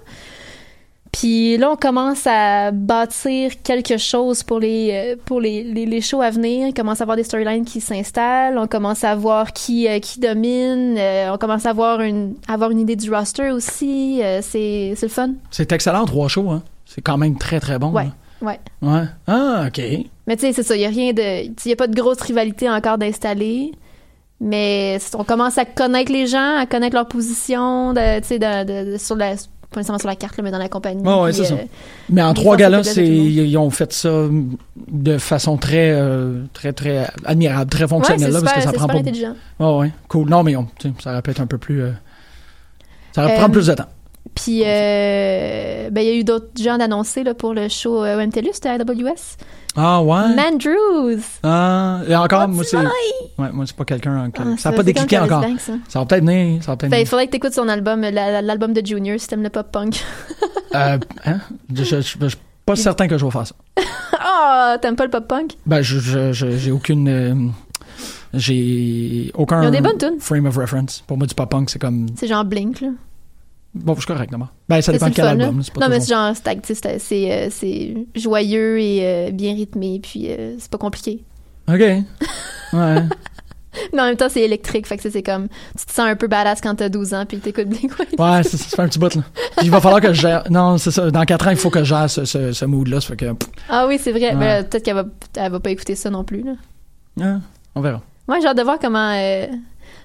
[1.18, 6.02] Puis là, on commence à bâtir quelque chose pour les euh, pour les, les, les
[6.02, 6.68] shows à venir.
[6.68, 8.58] On commence à avoir des storylines qui s'installent.
[8.58, 10.98] On commence à voir qui euh, qui domine.
[10.98, 14.20] Euh, on commence à avoir une avoir une idée du roster aussi.
[14.42, 15.30] C'est c'est le fun.
[15.52, 16.64] C'est excellent, trois shows, hein.
[16.86, 17.92] C'est quand même très, très bon.
[17.92, 18.10] Ouais, là.
[18.42, 18.60] ouais.
[18.82, 19.04] Ouais.
[19.28, 19.82] Ah, OK.
[20.28, 20.76] Mais tu sais, c'est ça.
[20.76, 23.72] Il y a rien de, il y a pas de grosse rivalité encore d'installer.
[24.42, 28.64] Mais on commence à connaître les gens, à connaître leur position, de, tu sais, de,
[28.66, 29.36] de- de- sur la
[29.76, 31.04] pas nécessairement sur la carte, là, mais dans la compagnie.
[31.04, 31.54] Ouais, ouais, Puis, c'est ça.
[31.54, 31.66] euh,
[32.10, 34.28] Mais en trois galas, c'est ils ont fait ça
[34.92, 38.72] de façon très euh, très très admirable, très Ouais, fonctionnelle c'est là, super, parce que
[38.72, 39.00] ça prend super pas.
[39.10, 39.36] intelligent.
[39.60, 40.30] Ouais, ouais, cool.
[40.30, 40.68] Non, mais on,
[41.00, 41.82] ça aurait pu être un peu plus.
[41.84, 41.92] euh,
[43.14, 43.86] Ça aurait pu Euh, prendre plus de temps.
[44.36, 48.26] Puis, euh, ben, il y a eu d'autres gens d'annoncer là, pour le show euh,
[48.26, 49.38] MTLUS de AWS.
[49.78, 50.36] Ah ouais?
[50.36, 51.22] Mandrews!
[51.44, 52.78] Ah, et encore, Oh, moi c'est.
[52.78, 54.26] Ouais, moi c'est pas quelqu'un.
[54.26, 55.40] en- Ah, ça ça, a pas décliqué encore.
[55.42, 55.74] Travis Banks, ça.
[55.88, 56.64] Ça va peut-être venir.
[56.64, 59.20] Ça va peut-être Ben, il faudrait que t'écoutes son album, la- la- l'album de Junior,
[59.20, 60.02] si t'aimes le pop-punk.
[60.76, 61.40] Euh, hein?
[61.74, 63.56] Je, je, je- pas certain que je vais faire ça.
[64.20, 65.52] Ah, t'aimes pas le pop-punk?
[65.66, 67.08] Ben, je, je, je- j'ai aucune.
[67.08, 67.36] euh,
[68.34, 69.62] j'ai aucun.
[69.64, 70.20] Ils ont des bonnes tunes.
[70.20, 71.04] Frame of reference.
[71.08, 72.08] Pour moi, du pop punk, c'est comme.
[72.16, 72.90] C'est genre Blink, là.
[73.76, 74.48] Bon, je suis correct, d'abord.
[74.70, 75.62] Ben, ça dépend de quel fun, album.
[75.74, 79.54] pas Non, mais c'est genre, c'est actif, c'est- c'est euh, c'est joyeux et euh, bien
[79.54, 81.24] rythmé, puis euh, c'est pas compliqué.
[81.68, 81.80] Ok.
[81.80, 82.04] Ouais.
[83.94, 86.16] Mais en même temps, c'est électrique, fait que ça, c'est comme, tu te sens un
[86.16, 87.92] peu badass quand t'as 12 ans, puis t'écoutes Blink.
[88.00, 88.06] ouais.
[88.18, 89.22] Ouais, ça, ça fait un petit bout, là.
[89.58, 90.44] Puis il va falloir que je gère.
[90.50, 91.12] Non, c'est ça.
[91.12, 93.02] Dans 4 ans, il faut que je gère ce, ce, ce mood-là.
[93.02, 93.26] Ça fait que.
[93.68, 94.34] Ah oui, c'est vrai.
[94.34, 94.46] Ouais.
[94.46, 95.04] Là, peut-être qu'elle va,
[95.36, 96.54] elle va pas écouter ça non plus, là.
[97.22, 97.42] hein,
[97.76, 98.02] on verra.
[98.30, 99.12] Moi, j'ai hâte de voir comment.
[99.14, 99.48] euh,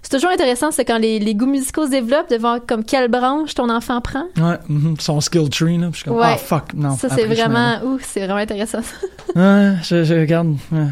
[0.03, 3.09] C'est toujours intéressant, c'est quand les, les goûts musicaux se développent, de voir comme quelle
[3.09, 4.25] branche ton enfant prend.
[4.39, 5.87] Ouais, mhm, son skill tree, là.
[5.89, 6.33] Puis je suis comme, Ouais.
[6.33, 6.97] ah, fuck, non.
[6.97, 7.81] ça, c'est vraiment.
[7.85, 8.81] Ouh, c'est vraiment intéressant.
[9.37, 10.57] Ouais, je, je regarde.
[10.73, 10.87] Ouais,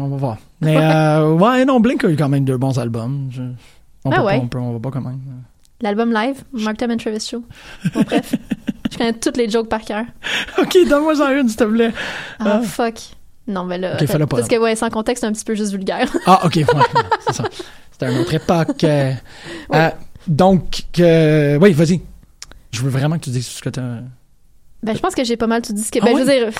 [0.00, 0.36] on va voir.
[0.60, 3.28] Mais, euh, ouais, non, Blink a eu quand même deux bons albums.
[3.30, 3.42] Je-
[4.04, 4.36] on, Ah peut ouais?
[4.38, 5.20] pas, on, peut, on va pas quand même.
[5.80, 7.44] L'album live, Mark Tom and Travis Show.
[7.94, 8.34] Bon, bref.
[8.90, 10.04] Je connais toutes les jokes par cœur.
[10.58, 11.92] Ok, donne-moi en une, s'il te plaît.
[12.40, 12.62] Ah, Ah.
[12.62, 12.94] fuck.
[13.46, 13.92] Non, mais là.
[14.00, 16.08] Ok, fais-le pas, Parce que, ouais, sans contexte, c'est un petit peu juste vulgaire.
[16.26, 16.64] Ah, ok, ouais,
[17.28, 17.44] c'est ça.
[17.94, 18.82] C'était une autre époque.
[18.82, 19.12] euh,
[19.74, 19.90] euh,
[20.26, 22.00] donc, euh, oui, vas-y.
[22.72, 24.00] Je veux vraiment que tu dises ce que t'as.
[24.82, 26.00] Ben, je pense que j'ai pas mal tout dit ce que.
[26.02, 26.50] Ah Ben, je veux dire,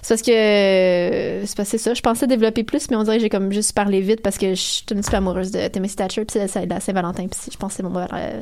[0.00, 1.42] c'est parce que.
[1.44, 1.92] C'est c'est ça.
[1.92, 4.50] Je pensais développer plus, mais on dirait que j'ai comme juste parlé vite parce que
[4.50, 7.56] je suis un petit peu amoureuse de Timothy Thatcher, puis c'est la Saint-Valentin, puis je
[7.56, 7.82] pense que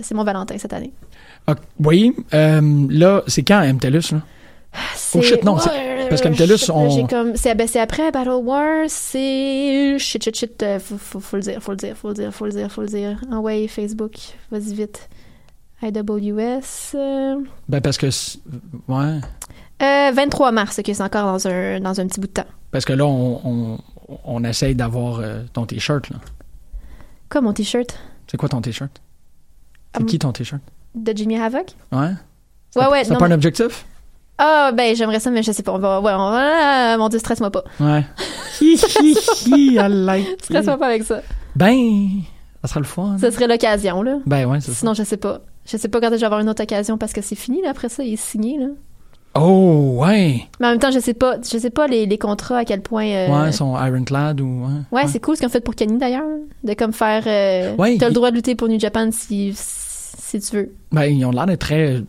[0.03, 0.93] c'est mon, Valentin cette année.
[1.47, 4.23] Ah, oui, là, c'est quand MTLUS, là?
[5.17, 7.37] Oh shit, non, Ouais, parce qu'MTLUS, shit, on- J'ai comme.
[7.37, 9.97] C'est ben, c'est après Battle War, c'est.
[9.99, 10.63] Shit, shit, shit.
[10.63, 12.71] euh, faut, faut, faut le dire, faut le dire, faut le dire, faut le dire,
[12.73, 13.21] faut le dire.
[13.31, 14.13] Ouais, Facebook,
[14.51, 15.09] vas-y vite.
[15.83, 16.95] IWS.
[16.95, 17.37] euh,
[17.69, 18.07] Ben, parce que.
[18.89, 19.21] Ouais.
[19.83, 22.47] euh, 23 mars, ok, c'est encore dans un, dans un petit bout de temps.
[22.71, 23.79] Parce que là, on, on,
[24.25, 26.17] on essaye d'avoir euh, ton T-shirt, là.
[27.31, 27.97] Quoi, mon t-shirt?
[28.31, 29.01] C'est quoi ton T-shirt?
[29.95, 30.61] C'est Um, qui ton T-shirt?
[30.95, 31.67] de Jimmy Havoc?
[31.93, 32.11] Ouais?
[32.77, 33.85] Ouais, ouais, C'est pas un mais- objectif?
[34.39, 35.73] Ah, ben, j'aimerais ça, mais je sais pas.
[35.73, 37.65] On va, ouais, on va, ah, mon dieu, stresse-moi pas.
[37.81, 38.05] Ouais.
[38.61, 39.17] Hi, hi,
[39.47, 40.43] hi, I like it.
[40.45, 41.21] Stresse-moi pas avec ça.
[41.57, 42.09] Ben,
[42.63, 43.17] ça sera le fun.
[43.21, 44.19] Ce serait l'occasion, là.
[44.27, 44.79] Ben ouais, c'est ça.
[44.79, 45.41] Sinon, je sais pas.
[45.67, 47.71] Je sais pas quand je vais avoir une autre occasion parce que c'est fini, là.
[47.71, 48.67] Après ça, il est signé, là.
[49.37, 50.43] Oh, ouais.
[50.61, 52.81] Mais en même temps, je sais pas, je sais pas les, les contrats à quel
[52.83, 53.07] point.
[53.07, 54.67] euh, Ouais, son Ironclad ou.
[54.93, 56.23] Ouais, Ouais, c'est cool ce qu'ils ont fait pour Kenny d'ailleurs,
[56.63, 57.25] de comme faire.
[57.27, 60.73] euh, Ouais, T'as il- le droit de lutter pour New Japan si si tu veux.
[60.93, 62.03] Ben, ils ont l'air d'être très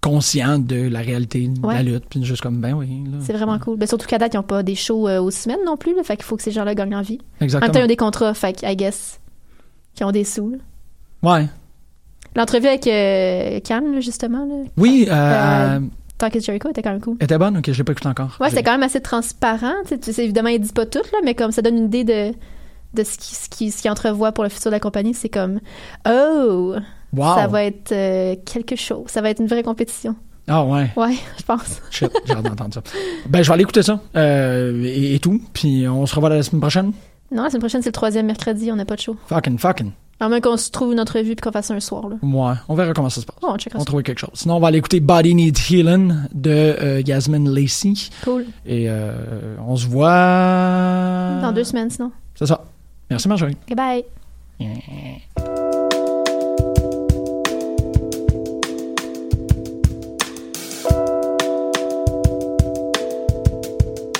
[0.00, 1.74] conscients de la réalité de Ouais.
[1.74, 2.04] la lutte.
[2.08, 3.04] Puis juste comme, ben oui.
[3.20, 3.76] C'est vraiment cool.
[3.78, 6.02] Ben, surtout qu'à date, ils ont pas des shows euh, aux semaines non plus, là,
[6.02, 7.18] fait qu'il faut que ces gens-là gagnent en vie.
[7.40, 7.66] En Exactement.
[7.66, 9.20] même temps, ils ont des contrats, fait que, I guess,
[9.94, 10.50] qui ont des sous.
[10.50, 10.58] là.
[11.22, 11.46] Ouais.
[12.36, 15.80] L'entrevue avec euh, Cam, là, justement, là, Oui, euh, Euh, euh,
[16.16, 17.16] Talk is Jericho était quand même cool.
[17.18, 17.56] elle était bonne?
[17.58, 18.36] Ok, je l'ai pas écouté encore.
[18.40, 19.72] Ouais, c'était quand même assez transparent.
[19.84, 21.86] tu sais, tu sais, évidemment, il dit pas tout, là, mais comme ça donne une
[21.86, 22.32] idée de,
[22.94, 25.12] de ce qu'il ce qui, ce qui entrevoit pour le futur de la compagnie.
[25.14, 25.60] C'est comme,
[26.08, 26.74] oh,
[27.12, 27.34] Wow.
[27.34, 29.04] ça va être euh, quelque chose.
[29.08, 30.14] Ça va être une vraie compétition.
[30.46, 30.90] Ah ouais.
[30.96, 31.80] Ouais, je pense.
[31.90, 32.82] Shit, j'ai hâte d'entendre ça.
[33.28, 35.40] Ben, je vais aller écouter ça euh, et, et tout.
[35.52, 36.92] Puis on se revoit la semaine prochaine.
[37.32, 39.16] Non, la semaine prochaine, c'est le troisième mercredi, on n'a pas de show.
[39.26, 39.92] Fucking, fucking.
[40.22, 42.16] À moins qu'on se trouve une entrevue puis qu'on fasse un soir, là.
[42.22, 43.36] Ouais, on verra comment ça se passe.
[43.40, 44.30] Oh, on On quelque chose.
[44.34, 47.94] Sinon, on va aller écouter Body Needs Healing de euh, Yasmin Lacey.
[48.22, 48.44] Cool.
[48.66, 51.40] Et euh, on se voit...
[51.40, 52.12] Dans deux semaines, sinon.
[52.34, 52.62] C'est ça.
[53.08, 53.56] Merci Marjorie.
[53.66, 54.04] Goodbye.
[54.58, 55.49] Yeah.